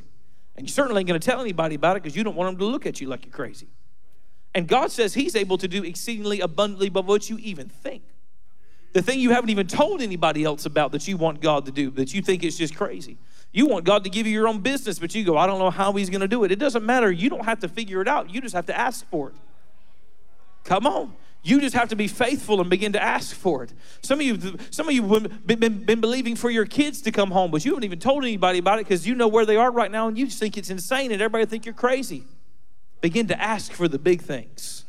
And 0.56 0.66
you 0.66 0.72
certainly 0.72 1.00
ain't 1.00 1.08
going 1.08 1.20
to 1.20 1.24
tell 1.24 1.40
anybody 1.40 1.74
about 1.74 1.96
it 1.96 2.02
because 2.02 2.16
you 2.16 2.24
don't 2.24 2.36
want 2.36 2.50
them 2.50 2.58
to 2.58 2.64
look 2.64 2.86
at 2.86 3.00
you 3.00 3.08
like 3.08 3.24
you're 3.24 3.34
crazy. 3.34 3.68
And 4.54 4.68
God 4.68 4.92
says 4.92 5.14
He's 5.14 5.34
able 5.34 5.58
to 5.58 5.68
do 5.68 5.82
exceedingly 5.82 6.40
abundantly 6.40 6.88
above 6.88 7.06
what 7.06 7.28
you 7.28 7.38
even 7.38 7.68
think. 7.68 8.02
The 8.92 9.02
thing 9.02 9.18
you 9.18 9.30
haven't 9.30 9.50
even 9.50 9.66
told 9.66 10.00
anybody 10.00 10.44
else 10.44 10.66
about 10.66 10.92
that 10.92 11.08
you 11.08 11.16
want 11.16 11.40
God 11.40 11.66
to 11.66 11.72
do, 11.72 11.90
that 11.92 12.14
you 12.14 12.22
think 12.22 12.44
is 12.44 12.56
just 12.56 12.76
crazy. 12.76 13.18
You 13.52 13.66
want 13.66 13.84
God 13.84 14.04
to 14.04 14.10
give 14.10 14.26
you 14.26 14.32
your 14.32 14.46
own 14.46 14.60
business, 14.60 14.98
but 14.98 15.14
you 15.14 15.24
go, 15.24 15.36
I 15.36 15.46
don't 15.46 15.58
know 15.58 15.70
how 15.70 15.92
He's 15.92 16.10
going 16.10 16.20
to 16.20 16.28
do 16.28 16.44
it. 16.44 16.52
It 16.52 16.60
doesn't 16.60 16.84
matter. 16.84 17.10
You 17.10 17.28
don't 17.28 17.44
have 17.44 17.60
to 17.60 17.68
figure 17.68 18.00
it 18.00 18.08
out. 18.08 18.32
You 18.32 18.40
just 18.40 18.54
have 18.54 18.66
to 18.66 18.78
ask 18.78 19.04
for 19.10 19.30
it. 19.30 19.34
Come 20.62 20.86
on. 20.86 21.14
You 21.42 21.60
just 21.60 21.74
have 21.74 21.90
to 21.90 21.96
be 21.96 22.08
faithful 22.08 22.60
and 22.60 22.70
begin 22.70 22.92
to 22.92 23.02
ask 23.02 23.36
for 23.36 23.64
it. 23.64 23.72
Some 24.00 24.18
of 24.18 24.26
you, 24.26 24.56
some 24.70 24.88
of 24.88 24.94
you 24.94 25.06
have 25.12 25.46
been, 25.46 25.58
been, 25.58 25.84
been 25.84 26.00
believing 26.00 26.36
for 26.36 26.48
your 26.48 26.64
kids 26.64 27.02
to 27.02 27.12
come 27.12 27.30
home, 27.30 27.50
but 27.50 27.64
you 27.66 27.72
haven't 27.72 27.84
even 27.84 27.98
told 27.98 28.24
anybody 28.24 28.60
about 28.60 28.78
it 28.78 28.86
because 28.86 29.06
you 29.06 29.14
know 29.14 29.28
where 29.28 29.44
they 29.44 29.56
are 29.56 29.70
right 29.70 29.90
now 29.90 30.08
and 30.08 30.16
you 30.16 30.26
think 30.26 30.56
it's 30.56 30.70
insane 30.70 31.12
and 31.12 31.20
everybody 31.20 31.44
think 31.44 31.66
you're 31.66 31.74
crazy. 31.74 32.24
Begin 33.00 33.26
to 33.28 33.40
ask 33.40 33.72
for 33.72 33.88
the 33.88 33.98
big 33.98 34.22
things. 34.22 34.84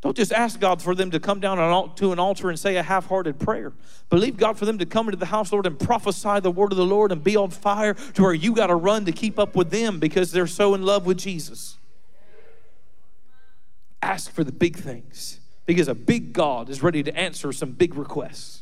Don't 0.00 0.16
just 0.16 0.32
ask 0.32 0.60
God 0.60 0.80
for 0.80 0.94
them 0.94 1.10
to 1.10 1.18
come 1.18 1.40
down 1.40 1.56
to 1.96 2.12
an 2.12 2.18
altar 2.20 2.50
and 2.50 2.58
say 2.58 2.76
a 2.76 2.82
half 2.84 3.06
hearted 3.06 3.40
prayer. 3.40 3.72
Believe 4.10 4.36
God 4.36 4.56
for 4.56 4.64
them 4.64 4.78
to 4.78 4.86
come 4.86 5.08
into 5.08 5.18
the 5.18 5.26
house, 5.26 5.50
Lord, 5.52 5.66
and 5.66 5.78
prophesy 5.78 6.38
the 6.38 6.52
word 6.52 6.70
of 6.70 6.78
the 6.78 6.86
Lord 6.86 7.10
and 7.10 7.24
be 7.24 7.36
on 7.36 7.50
fire 7.50 7.94
to 7.94 8.22
where 8.22 8.32
you 8.32 8.54
got 8.54 8.68
to 8.68 8.76
run 8.76 9.06
to 9.06 9.12
keep 9.12 9.38
up 9.38 9.56
with 9.56 9.70
them 9.70 9.98
because 9.98 10.30
they're 10.30 10.46
so 10.46 10.74
in 10.74 10.82
love 10.82 11.04
with 11.04 11.18
Jesus. 11.18 11.78
Ask 14.00 14.30
for 14.30 14.44
the 14.44 14.52
big 14.52 14.76
things 14.76 15.40
because 15.66 15.88
a 15.88 15.94
big 15.94 16.32
God 16.32 16.70
is 16.70 16.80
ready 16.80 17.02
to 17.02 17.16
answer 17.18 17.52
some 17.52 17.72
big 17.72 17.96
requests. 17.96 18.57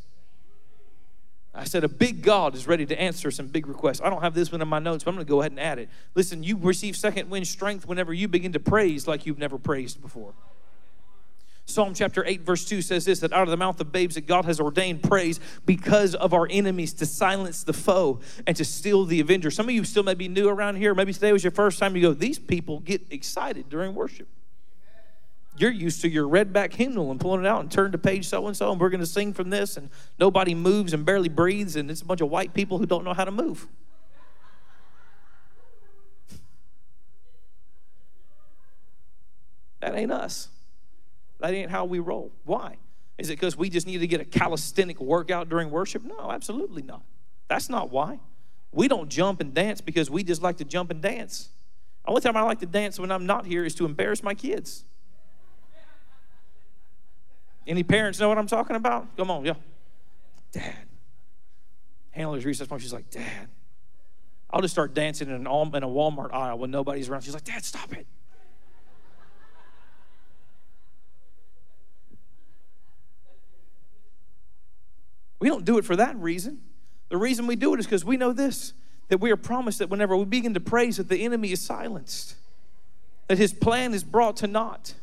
I 1.56 1.64
said, 1.64 1.84
a 1.84 1.88
big 1.88 2.22
God 2.22 2.54
is 2.54 2.66
ready 2.66 2.84
to 2.86 3.00
answer 3.00 3.30
some 3.30 3.46
big 3.46 3.66
requests. 3.66 4.02
I 4.02 4.10
don't 4.10 4.20
have 4.20 4.34
this 4.34 4.52
one 4.52 4.60
in 4.60 4.68
my 4.68 4.78
notes, 4.78 5.04
but 5.04 5.10
I'm 5.10 5.16
going 5.16 5.26
to 5.26 5.30
go 5.30 5.40
ahead 5.40 5.52
and 5.52 5.60
add 5.60 5.78
it. 5.78 5.88
Listen, 6.14 6.42
you 6.42 6.58
receive 6.58 6.96
second 6.96 7.30
wind 7.30 7.46
strength 7.46 7.86
whenever 7.86 8.12
you 8.12 8.28
begin 8.28 8.52
to 8.52 8.60
praise 8.60 9.08
like 9.08 9.24
you've 9.24 9.38
never 9.38 9.58
praised 9.58 10.02
before. 10.02 10.34
Psalm 11.64 11.94
chapter 11.94 12.24
8, 12.24 12.42
verse 12.42 12.64
2 12.64 12.82
says 12.82 13.06
this 13.06 13.20
that 13.20 13.32
out 13.32 13.42
of 13.42 13.48
the 13.48 13.56
mouth 13.56 13.80
of 13.80 13.90
babes 13.90 14.14
that 14.14 14.26
God 14.26 14.44
has 14.44 14.60
ordained 14.60 15.02
praise 15.02 15.40
because 15.64 16.14
of 16.14 16.32
our 16.32 16.46
enemies 16.48 16.92
to 16.94 17.06
silence 17.06 17.64
the 17.64 17.72
foe 17.72 18.20
and 18.46 18.56
to 18.56 18.64
steal 18.64 19.04
the 19.04 19.20
avenger. 19.20 19.50
Some 19.50 19.66
of 19.66 19.74
you 19.74 19.82
still 19.82 20.04
may 20.04 20.14
be 20.14 20.28
new 20.28 20.48
around 20.48 20.76
here. 20.76 20.94
Maybe 20.94 21.12
today 21.12 21.32
was 21.32 21.42
your 21.42 21.50
first 21.50 21.78
time 21.78 21.96
you 21.96 22.02
go, 22.02 22.12
these 22.12 22.38
people 22.38 22.80
get 22.80 23.02
excited 23.10 23.68
during 23.68 23.94
worship 23.94 24.28
you're 25.58 25.70
used 25.70 26.00
to 26.02 26.08
your 26.08 26.28
red 26.28 26.52
back 26.52 26.72
hymnal 26.72 27.10
and 27.10 27.20
pulling 27.20 27.40
it 27.40 27.46
out 27.46 27.60
and 27.60 27.70
turn 27.70 27.92
to 27.92 27.98
page 27.98 28.26
so 28.26 28.46
and 28.46 28.56
so, 28.56 28.72
and 28.72 28.80
we're 28.80 28.90
going 28.90 29.00
to 29.00 29.06
sing 29.06 29.32
from 29.32 29.50
this, 29.50 29.76
and 29.76 29.90
nobody 30.18 30.54
moves 30.54 30.92
and 30.92 31.04
barely 31.04 31.28
breathes, 31.28 31.76
and 31.76 31.90
it's 31.90 32.02
a 32.02 32.04
bunch 32.04 32.20
of 32.20 32.30
white 32.30 32.54
people 32.54 32.78
who 32.78 32.86
don't 32.86 33.04
know 33.04 33.14
how 33.14 33.24
to 33.24 33.30
move. 33.30 33.68
That 39.80 39.94
ain't 39.94 40.10
us. 40.10 40.48
That 41.38 41.54
ain't 41.54 41.70
how 41.70 41.84
we 41.84 41.98
roll. 41.98 42.32
Why? 42.44 42.76
Is 43.18 43.30
it 43.30 43.34
because 43.34 43.56
we 43.56 43.70
just 43.70 43.86
need 43.86 43.98
to 43.98 44.06
get 44.06 44.20
a 44.20 44.24
calisthenic 44.24 45.00
workout 45.00 45.48
during 45.48 45.70
worship? 45.70 46.02
No, 46.02 46.30
absolutely 46.30 46.82
not. 46.82 47.02
That's 47.48 47.68
not 47.68 47.90
why. 47.90 48.18
We 48.72 48.88
don't 48.88 49.08
jump 49.08 49.40
and 49.40 49.54
dance 49.54 49.80
because 49.80 50.10
we 50.10 50.22
just 50.22 50.42
like 50.42 50.56
to 50.58 50.64
jump 50.64 50.90
and 50.90 51.00
dance. 51.00 51.50
The 52.04 52.10
only 52.10 52.20
time 52.20 52.36
I 52.36 52.42
like 52.42 52.60
to 52.60 52.66
dance 52.66 52.98
when 52.98 53.10
I'm 53.10 53.26
not 53.26 53.46
here 53.46 53.64
is 53.64 53.74
to 53.76 53.84
embarrass 53.84 54.22
my 54.22 54.34
kids. 54.34 54.84
Any 57.66 57.82
parents 57.82 58.20
know 58.20 58.28
what 58.28 58.38
I'm 58.38 58.46
talking 58.46 58.76
about? 58.76 59.16
Come 59.16 59.30
on, 59.30 59.44
yeah. 59.44 59.54
Dad. 60.52 60.74
Handler's 62.12 62.44
recess 62.44 62.66
point. 62.66 62.82
She's 62.82 62.92
like, 62.92 63.10
Dad. 63.10 63.48
I'll 64.50 64.62
just 64.62 64.72
start 64.72 64.94
dancing 64.94 65.28
in, 65.28 65.34
an, 65.34 65.40
in 65.40 65.82
a 65.82 65.88
Walmart 65.88 66.32
aisle 66.32 66.58
when 66.58 66.70
nobody's 66.70 67.08
around. 67.08 67.22
She's 67.22 67.34
like, 67.34 67.44
Dad, 67.44 67.64
stop 67.64 67.92
it. 67.92 68.06
We 75.38 75.48
don't 75.48 75.64
do 75.64 75.78
it 75.78 75.84
for 75.84 75.96
that 75.96 76.16
reason. 76.16 76.60
The 77.08 77.16
reason 77.16 77.46
we 77.46 77.56
do 77.56 77.74
it 77.74 77.80
is 77.80 77.86
because 77.86 78.04
we 78.04 78.16
know 78.16 78.32
this 78.32 78.72
that 79.08 79.18
we 79.18 79.30
are 79.30 79.36
promised 79.36 79.78
that 79.78 79.88
whenever 79.88 80.16
we 80.16 80.24
begin 80.24 80.54
to 80.54 80.60
praise, 80.60 80.96
that 80.96 81.08
the 81.08 81.24
enemy 81.24 81.52
is 81.52 81.60
silenced, 81.60 82.34
that 83.28 83.38
his 83.38 83.52
plan 83.52 83.94
is 83.94 84.02
brought 84.02 84.36
to 84.38 84.48
naught. 84.48 84.94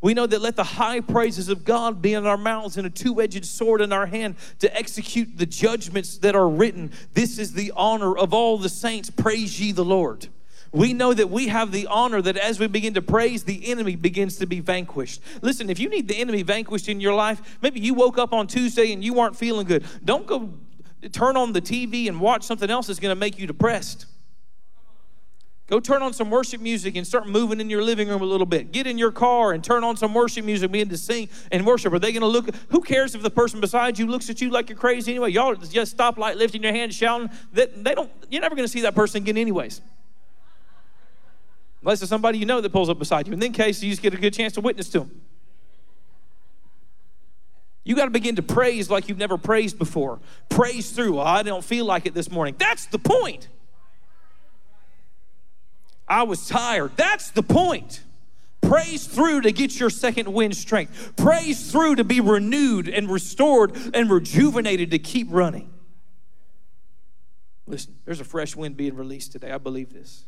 We 0.00 0.14
know 0.14 0.26
that 0.26 0.40
let 0.40 0.56
the 0.56 0.64
high 0.64 1.00
praises 1.00 1.48
of 1.48 1.64
God 1.64 2.00
be 2.00 2.14
in 2.14 2.24
our 2.24 2.38
mouths 2.38 2.76
and 2.78 2.86
a 2.86 2.90
two 2.90 3.20
edged 3.20 3.44
sword 3.44 3.82
in 3.82 3.92
our 3.92 4.06
hand 4.06 4.36
to 4.60 4.74
execute 4.74 5.36
the 5.36 5.46
judgments 5.46 6.18
that 6.18 6.34
are 6.34 6.48
written. 6.48 6.90
This 7.12 7.38
is 7.38 7.52
the 7.52 7.72
honor 7.76 8.16
of 8.16 8.32
all 8.32 8.56
the 8.56 8.70
saints. 8.70 9.10
Praise 9.10 9.60
ye 9.60 9.72
the 9.72 9.84
Lord. 9.84 10.28
We 10.72 10.92
know 10.92 11.12
that 11.12 11.28
we 11.28 11.48
have 11.48 11.72
the 11.72 11.86
honor 11.88 12.22
that 12.22 12.36
as 12.36 12.60
we 12.60 12.68
begin 12.68 12.94
to 12.94 13.02
praise, 13.02 13.42
the 13.42 13.70
enemy 13.70 13.96
begins 13.96 14.36
to 14.36 14.46
be 14.46 14.60
vanquished. 14.60 15.20
Listen, 15.42 15.68
if 15.68 15.80
you 15.80 15.88
need 15.88 16.06
the 16.06 16.16
enemy 16.16 16.42
vanquished 16.42 16.88
in 16.88 17.00
your 17.00 17.14
life, 17.14 17.58
maybe 17.60 17.80
you 17.80 17.92
woke 17.92 18.18
up 18.18 18.32
on 18.32 18.46
Tuesday 18.46 18.92
and 18.92 19.02
you 19.02 19.12
weren't 19.12 19.36
feeling 19.36 19.66
good. 19.66 19.84
Don't 20.04 20.26
go 20.26 20.54
turn 21.12 21.36
on 21.36 21.52
the 21.52 21.60
TV 21.60 22.06
and 22.08 22.20
watch 22.20 22.44
something 22.44 22.70
else 22.70 22.86
that's 22.86 23.00
going 23.00 23.14
to 23.14 23.18
make 23.18 23.38
you 23.38 23.46
depressed. 23.46 24.06
Go 25.70 25.78
turn 25.78 26.02
on 26.02 26.12
some 26.12 26.30
worship 26.30 26.60
music 26.60 26.96
and 26.96 27.06
start 27.06 27.28
moving 27.28 27.60
in 27.60 27.70
your 27.70 27.80
living 27.80 28.08
room 28.08 28.22
a 28.22 28.24
little 28.24 28.44
bit. 28.44 28.72
Get 28.72 28.88
in 28.88 28.98
your 28.98 29.12
car 29.12 29.52
and 29.52 29.62
turn 29.62 29.84
on 29.84 29.96
some 29.96 30.12
worship 30.12 30.44
music, 30.44 30.72
begin 30.72 30.88
to 30.88 30.98
sing 30.98 31.28
and 31.52 31.64
worship. 31.64 31.92
Are 31.92 32.00
they 32.00 32.10
going 32.10 32.22
to 32.22 32.26
look? 32.26 32.52
Who 32.70 32.80
cares 32.80 33.14
if 33.14 33.22
the 33.22 33.30
person 33.30 33.60
beside 33.60 33.96
you 33.96 34.08
looks 34.08 34.28
at 34.28 34.40
you 34.40 34.50
like 34.50 34.68
you're 34.68 34.76
crazy 34.76 35.12
anyway? 35.12 35.30
Y'all 35.30 35.54
just 35.54 35.92
stop 35.92 36.18
light, 36.18 36.36
lifting 36.36 36.64
your 36.64 36.72
hands, 36.72 36.96
shouting. 36.96 37.30
That 37.52 37.84
they 37.84 37.94
don't. 37.94 38.10
You're 38.28 38.40
never 38.40 38.56
going 38.56 38.66
to 38.66 38.72
see 38.72 38.80
that 38.80 38.96
person 38.96 39.22
again, 39.22 39.36
anyways. 39.36 39.80
Unless 41.82 42.02
it's 42.02 42.08
somebody 42.08 42.38
you 42.38 42.46
know 42.46 42.60
that 42.60 42.72
pulls 42.72 42.88
up 42.88 42.98
beside 42.98 43.28
you. 43.28 43.32
In 43.32 43.38
that 43.38 43.54
case, 43.54 43.80
you 43.80 43.90
just 43.90 44.02
get 44.02 44.12
a 44.12 44.16
good 44.16 44.34
chance 44.34 44.54
to 44.54 44.60
witness 44.60 44.88
to 44.88 44.98
them. 44.98 45.20
You 47.84 47.94
got 47.94 48.06
to 48.06 48.10
begin 48.10 48.34
to 48.36 48.42
praise 48.42 48.90
like 48.90 49.08
you've 49.08 49.18
never 49.18 49.38
praised 49.38 49.78
before. 49.78 50.18
Praise 50.48 50.90
through. 50.90 51.14
Well, 51.14 51.26
I 51.26 51.44
don't 51.44 51.64
feel 51.64 51.84
like 51.84 52.06
it 52.06 52.14
this 52.14 52.28
morning. 52.28 52.56
That's 52.58 52.86
the 52.86 52.98
point. 52.98 53.46
I 56.10 56.24
was 56.24 56.48
tired. 56.48 56.96
That's 56.96 57.30
the 57.30 57.42
point. 57.42 58.02
Praise 58.60 59.06
through 59.06 59.42
to 59.42 59.52
get 59.52 59.78
your 59.78 59.90
second 59.90 60.32
wind 60.32 60.56
strength. 60.56 61.14
Praise 61.16 61.70
through 61.70 61.96
to 61.96 62.04
be 62.04 62.20
renewed 62.20 62.88
and 62.88 63.08
restored 63.08 63.76
and 63.94 64.10
rejuvenated 64.10 64.90
to 64.90 64.98
keep 64.98 65.28
running. 65.30 65.72
Listen, 67.66 67.94
there's 68.04 68.20
a 68.20 68.24
fresh 68.24 68.56
wind 68.56 68.76
being 68.76 68.96
released 68.96 69.30
today. 69.30 69.52
I 69.52 69.58
believe 69.58 69.92
this. 69.92 70.24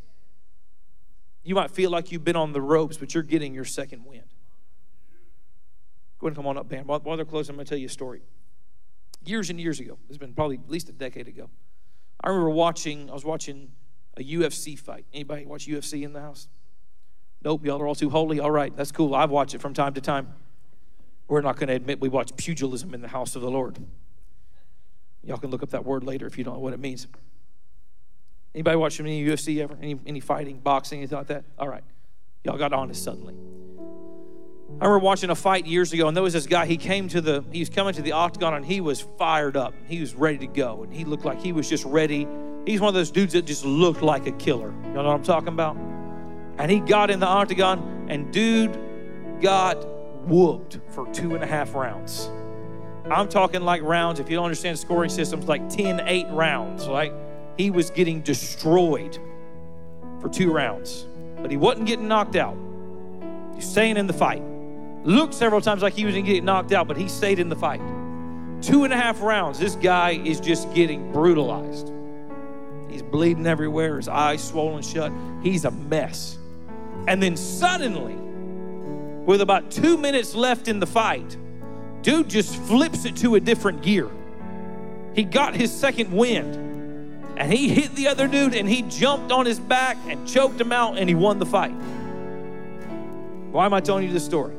You 1.43 1.57
might 1.57 1.73
feel 1.73 1.91
like 1.91 2.13
you've 2.13 2.25
been 2.25 2.37
on 2.37 2.53
the 2.53 2.61
ropes, 2.61 2.97
but 2.97 3.13
you're 3.13 3.25
getting 3.25 3.53
your 3.53 3.65
second 3.65 4.05
wind. 4.05 4.23
Go 6.21 6.29
ahead 6.29 6.37
and 6.37 6.37
come 6.37 6.47
on 6.47 6.57
up, 6.57 6.69
band. 6.69 6.87
While, 6.87 7.01
while 7.01 7.17
they're 7.17 7.27
closing, 7.27 7.55
I'm 7.55 7.57
going 7.57 7.67
to 7.67 7.71
tell 7.71 7.79
you 7.79 7.87
a 7.87 7.91
story. 7.91 8.23
Years 9.25 9.51
and 9.51 9.61
years 9.61 9.81
ago, 9.81 9.99
it's 10.09 10.19
been 10.19 10.35
probably 10.35 10.59
at 10.59 10.71
least 10.71 10.89
a 10.89 10.93
decade 10.93 11.27
ago. 11.27 11.51
I 12.23 12.29
remember 12.29 12.51
watching, 12.51 13.11
I 13.11 13.15
was 13.15 13.25
watching 13.25 13.73
a 14.17 14.23
UFC 14.23 14.79
fight. 14.79 15.05
Anybody 15.13 15.47
watch 15.47 15.67
UFC 15.67 16.03
in 16.03 16.13
the 16.13 16.21
house? 16.21 16.49
Nope, 17.45 17.65
y'all 17.65 17.81
are 17.81 17.87
all 17.87 17.95
too 17.95 18.11
holy. 18.11 18.41
All 18.41 18.51
right, 18.51 18.75
that's 18.77 18.93
cool. 18.93 19.15
I've 19.15 19.31
watched 19.31 19.55
it 19.55 19.61
from 19.61 19.75
time 19.75 19.95
to 19.95 20.01
time. 20.01 20.35
We're 21.29 21.41
not 21.41 21.57
going 21.57 21.69
to 21.69 21.75
admit 21.75 22.01
we 22.01 22.09
watch 22.09 22.37
pugilism 22.37 22.95
in 22.95 23.01
the 23.01 23.09
house 23.09 23.37
of 23.37 23.43
the 23.43 23.51
Lord. 23.51 23.79
Y'all 25.25 25.39
can 25.39 25.51
look 25.51 25.63
up 25.63 25.71
that 25.71 25.85
word 25.85 26.05
later 26.05 26.27
if 26.27 26.37
you 26.37 26.45
don't 26.45 26.55
know 26.55 26.61
what 26.61 26.73
it 26.73 26.81
means. 26.81 27.07
Anybody 28.55 28.77
watch 28.77 29.01
any 29.01 29.25
UFC 29.25 29.63
ever? 29.63 29.77
Any, 29.81 29.99
any 30.07 30.21
fighting, 30.21 30.59
boxing, 30.59 30.99
anything 30.99 31.19
like 31.19 31.29
that? 31.29 31.45
All 31.59 31.69
right. 31.69 31.85
Y'all 32.45 32.59
got 32.59 32.73
honest 32.73 33.03
suddenly. 33.03 33.35
I 34.81 34.87
remember 34.87 34.99
watching 34.99 35.31
a 35.31 35.35
fight 35.35 35.67
years 35.67 35.93
ago, 35.93 36.09
and 36.09 36.17
there 36.17 36.25
was 36.25 36.33
this 36.33 36.47
guy. 36.47 36.67
He 36.67 36.77
came 36.77 37.09
to 37.09 37.21
the, 37.21 37.45
he 37.53 37.61
was 37.61 37.69
coming 37.69 37.95
to 37.95 38.03
the 38.03 38.13
octagon, 38.13 38.55
and 38.55 38.65
he 38.65 38.81
was 38.81 39.01
fired 39.01 39.57
up. 39.57 39.75
He 39.87 40.01
was 40.01 40.15
ready 40.15 40.39
to 40.39 40.47
go, 40.47 40.83
and 40.83 40.93
he 40.93 41.05
looked 41.05 41.25
like 41.25 41.41
he 41.41 41.53
was 41.53 41.69
just 41.69 41.85
ready. 41.85 42.27
He's 42.67 42.81
one 42.81 42.89
of 42.89 42.95
those 42.95 43.11
dudes 43.11 43.33
that 43.33 43.45
just 43.45 43.65
looked 43.65 44.03
like 44.03 44.27
a 44.27 44.33
killer. 44.33 44.73
You 44.85 44.93
know 44.93 45.05
what 45.05 45.15
I'm 45.15 45.23
talking 45.23 45.49
about? 45.49 45.77
And 46.59 46.71
he 46.71 46.81
got 46.81 47.11
in 47.11 47.19
the 47.19 47.27
octagon, 47.27 48.07
and 48.09 48.33
dude 48.33 48.79
got 49.41 49.85
whooped 50.27 50.79
for 50.89 51.07
two 51.13 51.35
and 51.35 51.43
a 51.43 51.47
half 51.47 51.75
rounds. 51.75 52.31
I'm 53.11 53.29
talking 53.29 53.63
like 53.63 53.83
rounds, 53.83 54.21
if 54.21 54.31
you 54.31 54.37
don't 54.37 54.45
understand 54.45 54.79
scoring 54.79 55.11
systems, 55.11 55.47
like 55.47 55.69
10 55.69 56.03
8 56.07 56.27
rounds. 56.31 56.87
Like 56.87 57.13
he 57.57 57.71
was 57.71 57.91
getting 57.91 58.21
destroyed 58.21 59.19
for 60.21 60.29
two 60.29 60.53
rounds, 60.53 61.07
but 61.41 61.51
he 61.51 61.57
wasn't 61.57 61.87
getting 61.87 62.07
knocked 62.07 62.37
out. 62.37 62.57
He's 63.55 63.69
staying 63.69 63.97
in 63.97 64.07
the 64.07 64.13
fight. 64.13 64.43
Looked 65.05 65.35
several 65.35 65.61
times 65.61 65.83
like 65.83 65.95
he 65.95 66.05
was 66.05 66.15
going 66.15 66.25
to 66.25 66.33
get 66.33 66.45
knocked 66.45 66.73
out, 66.73 66.87
but 66.87 66.97
he 66.97 67.09
stayed 67.09 67.41
in 67.41 67.49
the 67.49 67.57
fight. 67.57 67.81
Two 68.63 68.85
and 68.85 68.93
a 68.93 68.97
half 68.97 69.21
rounds, 69.21 69.59
this 69.59 69.75
guy 69.75 70.13
is 70.13 70.39
just 70.39 70.73
getting 70.73 71.11
brutalized. 71.11 71.93
He's 72.93 73.03
bleeding 73.03 73.47
everywhere, 73.47 73.97
his 73.97 74.09
eyes 74.09 74.47
swollen 74.47 74.83
shut. 74.83 75.11
He's 75.43 75.65
a 75.65 75.71
mess. 75.71 76.39
And 77.09 77.23
then 77.23 77.37
suddenly, 77.37 78.15
with 79.25 79.41
about 79.41 79.71
two 79.71 79.97
minutes 79.97 80.35
left 80.35 80.69
in 80.69 80.79
the 80.79 80.87
fight, 80.87 81.37
dude 82.03 82.29
just 82.29 82.57
flips 82.63 83.05
it 83.05 83.17
to 83.17 83.37
a 83.37 83.41
different 83.41 83.83
gear. 83.83 84.11
He 85.15 85.25
got 85.25 85.55
his 85.55 85.73
second 85.73 86.13
wind 86.13 86.57
and 87.37 87.53
he 87.53 87.69
hit 87.69 87.95
the 87.95 88.09
other 88.09 88.29
dude 88.29 88.55
and 88.55 88.69
he 88.69 88.83
jumped 88.83 89.33
on 89.33 89.47
his 89.47 89.59
back 89.59 89.97
and 90.07 90.29
choked 90.29 90.61
him 90.61 90.73
out 90.73 90.99
and 90.99 91.09
he 91.09 91.15
won 91.15 91.39
the 91.39 91.47
fight. 91.47 91.75
Why 93.51 93.67
am 93.67 93.75
I 93.75 93.81
telling 93.81 94.07
you 94.07 94.13
this 94.13 94.25
story? 94.25 94.55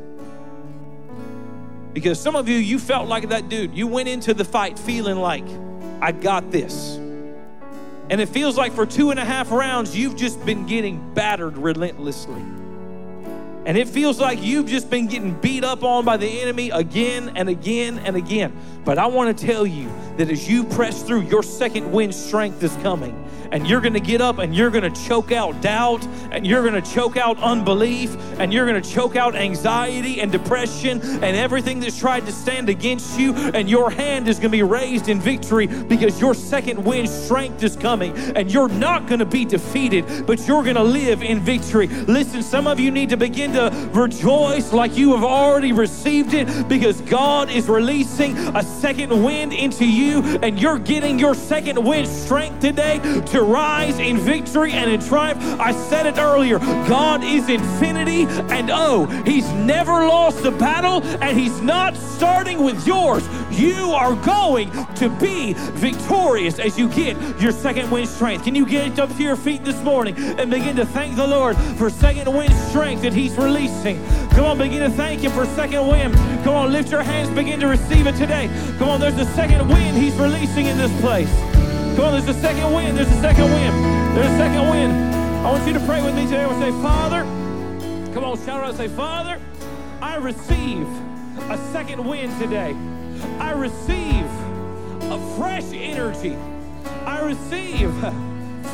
Because 1.94 2.20
some 2.20 2.36
of 2.36 2.50
you, 2.50 2.58
you 2.58 2.80
felt 2.80 3.08
like 3.08 3.30
that 3.30 3.50
dude. 3.50 3.76
You 3.76 3.88
went 3.88 4.10
into 4.10 4.34
the 4.34 4.46
fight 4.46 4.80
feeling 4.80 5.18
like, 5.18 5.46
I 6.02 6.12
got 6.12 6.52
this. 6.52 6.98
And 8.10 8.20
it 8.20 8.30
feels 8.30 8.58
like 8.58 8.74
for 8.74 8.86
two 8.86 9.12
and 9.12 9.20
a 9.20 9.26
half 9.26 9.52
rounds, 9.52 9.96
you've 9.96 10.16
just 10.16 10.44
been 10.46 10.66
getting 10.66 11.14
battered 11.14 11.58
relentlessly. 11.58 12.44
And 13.66 13.78
it 13.78 13.88
feels 13.88 14.20
like 14.20 14.44
you've 14.44 14.68
just 14.68 14.90
been 14.90 15.08
getting 15.08 15.40
beat 15.40 15.64
up 15.64 15.84
on 15.84 16.04
by 16.04 16.18
the 16.18 16.42
enemy 16.42 16.70
again 16.70 17.32
and 17.36 17.48
again 17.48 18.00
and 18.00 18.16
again. 18.16 18.54
But 18.84 18.98
I 18.98 19.08
want 19.08 19.38
to 19.38 19.46
tell 19.46 19.66
you 19.66 19.90
that 20.18 20.30
as 20.30 20.50
you 20.50 20.66
press 20.66 21.02
through, 21.04 21.22
your 21.22 21.44
second 21.44 21.92
wind 21.92 22.14
strength 22.14 22.62
is 22.62 22.76
coming 22.78 23.24
and 23.54 23.68
you're 23.68 23.82
going 23.82 23.94
to 23.94 24.00
get 24.00 24.20
up 24.20 24.40
and 24.40 24.56
you're 24.56 24.72
going 24.72 24.92
to 24.92 25.08
choke 25.08 25.32
out 25.32 25.62
doubt 25.62 26.04
and 26.32 26.46
you're 26.46 26.68
going 26.68 26.82
to 26.82 26.92
choke 26.92 27.18
out 27.18 27.38
unbelief 27.38 28.18
and 28.40 28.52
you're 28.52 28.66
going 28.66 28.82
to 28.82 28.90
choke 28.90 29.16
out 29.16 29.36
anxiety 29.36 30.20
and 30.22 30.32
depression 30.32 31.00
and 31.02 31.38
everything 31.38 31.80
that's 31.80 31.98
tried 31.98 32.26
to 32.26 32.32
stand 32.32 32.68
against 32.68 33.18
you. 33.20 33.34
And 33.36 33.70
your 33.70 33.92
hand 33.92 34.28
is 34.28 34.38
going 34.38 34.50
to 34.52 34.58
be 34.58 34.64
raised 34.64 35.08
in 35.08 35.22
victory 35.22 35.68
because 35.68 36.20
your 36.20 36.34
second 36.34 36.84
wind 36.84 37.08
strength 37.08 37.62
is 37.62 37.76
coming 37.76 38.18
and 38.36 38.52
you're 38.52 38.70
not 38.70 39.08
going 39.08 39.20
to 39.20 39.26
be 39.26 39.46
defeated, 39.46 40.26
but 40.26 40.48
you're 40.48 40.64
going 40.64 40.76
to 40.76 40.84
live 40.84 41.22
in 41.22 41.40
victory. 41.40 41.88
Listen, 41.88 42.42
some 42.42 42.66
of 42.66 42.80
you 42.80 42.90
need 42.90 43.10
to 43.10 43.18
begin 43.18 43.53
to 43.54 43.90
rejoice 43.94 44.74
like 44.74 44.98
you 44.98 45.14
have 45.14 45.24
already 45.24 45.72
received 45.72 46.34
it 46.34 46.68
because 46.68 47.02
God 47.02 47.50
is 47.50 47.70
releasing 47.70 48.38
a 48.38 48.64
second 48.64 49.24
wind 49.24 49.54
into 49.54 49.86
you 49.86 50.22
and 50.42 50.60
you're 50.60 50.80
getting 50.80 51.20
your 51.20 51.36
second 51.36 51.84
wind 51.84 52.08
strength 52.08 52.60
today 52.60 53.00
to 53.28 53.42
rise 53.42 54.00
in 54.00 54.18
victory 54.18 54.72
and 54.72 54.92
in 54.92 55.00
triumph. 55.00 55.42
I 55.60 55.72
said 55.72 56.06
it 56.06 56.18
earlier 56.18 56.60
God 56.60 57.24
is 57.24 57.50
infinity, 57.50 58.26
and 58.54 58.70
oh, 58.72 59.06
He's 59.26 59.50
never 59.52 59.92
lost 59.92 60.46
a 60.46 60.52
battle, 60.52 61.04
and 61.22 61.38
He's 61.38 61.62
not 61.62 61.96
starting 61.96 62.64
with 62.64 62.86
yours. 62.86 63.28
You 63.54 63.92
are 63.92 64.16
going 64.16 64.72
to 64.96 65.10
be 65.20 65.54
victorious 65.54 66.58
as 66.58 66.78
you 66.78 66.90
get 66.90 67.16
your 67.40 67.52
second 67.52 67.92
wind 67.92 68.10
strength. 68.10 68.44
Can 68.46 68.56
you 68.56 68.66
get 68.66 68.98
up 68.98 69.16
to 69.16 69.24
your 69.24 69.36
feet 69.36 69.64
this 69.64 69.80
morning 69.84 70.16
and 70.18 70.50
begin 70.50 70.76
to 70.78 70.86
thank 70.86 71.16
the 71.16 71.28
Lord 71.28 71.56
for 71.78 71.90
second 71.92 72.34
wind 72.34 72.54
strength 72.54 73.04
that 73.04 73.14
He's 73.14 73.38
releasing? 73.38 74.04
Come 74.32 74.46
on, 74.46 74.58
begin 74.58 74.80
to 74.80 74.90
thank 74.90 75.22
Him 75.22 75.32
for 75.32 75.46
second 75.46 75.88
wind. 75.88 76.16
Come 76.44 76.56
on, 76.56 76.72
lift 76.72 76.90
your 76.90 77.04
hands, 77.04 77.30
begin 77.30 77.60
to 77.60 77.68
receive 77.68 78.08
it 78.08 78.16
today. 78.16 78.50
Come 78.80 78.90
on, 78.90 79.00
there's 79.00 79.20
a 79.20 79.26
second 79.34 79.68
wind 79.68 79.98
He's 79.98 80.16
releasing 80.16 80.66
in 80.66 80.78
this 80.78 80.92
place. 81.00 81.32
Come 81.96 82.06
on, 82.06 82.14
there's 82.14 82.28
a 82.36 82.42
second 82.42 82.74
wind. 82.74 82.98
There's 82.98 83.12
a 83.12 83.22
second 83.22 83.46
wind. 83.46 84.18
There's 84.18 84.32
a 84.32 84.38
second 84.38 84.68
wind. 84.68 84.94
I 85.46 85.52
want 85.52 85.68
you 85.68 85.74
to 85.74 85.86
pray 85.86 86.02
with 86.02 86.16
me 86.16 86.26
today. 86.26 86.48
To 86.48 86.60
say, 86.60 86.72
Father, 86.82 87.22
come 88.14 88.24
on, 88.24 88.44
shout 88.44 88.64
out 88.64 88.76
say, 88.76 88.88
Father, 88.88 89.40
I 90.02 90.16
receive 90.16 90.88
a 91.52 91.58
second 91.72 92.04
wind 92.04 92.36
today. 92.42 92.76
I 93.40 93.52
receive 93.52 94.26
a 95.12 95.36
fresh 95.38 95.72
energy. 95.74 96.38
I 97.06 97.22
receive 97.22 97.92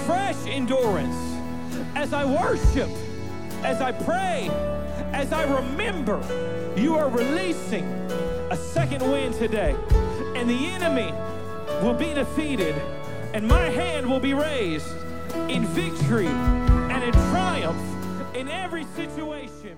fresh 0.05 0.37
endurance 0.47 1.15
as 1.95 2.13
I 2.13 2.25
worship, 2.25 2.89
as 3.63 3.81
I 3.81 3.91
pray, 3.91 4.49
as 5.13 5.31
I 5.31 5.43
remember. 5.43 6.19
You 6.75 6.95
are 6.95 7.09
releasing 7.09 7.85
a 8.51 8.55
second 8.55 9.01
wind 9.01 9.35
today, 9.35 9.75
and 10.35 10.49
the 10.49 10.67
enemy 10.67 11.11
will 11.83 11.93
be 11.93 12.13
defeated 12.13 12.75
and 13.33 13.47
my 13.47 13.69
hand 13.69 14.09
will 14.09 14.19
be 14.19 14.33
raised 14.33 14.87
in 15.49 15.65
victory 15.67 16.25
and 16.27 17.03
in 17.03 17.13
triumph 17.31 18.35
in 18.35 18.47
every 18.47 18.85
situation. 18.95 19.77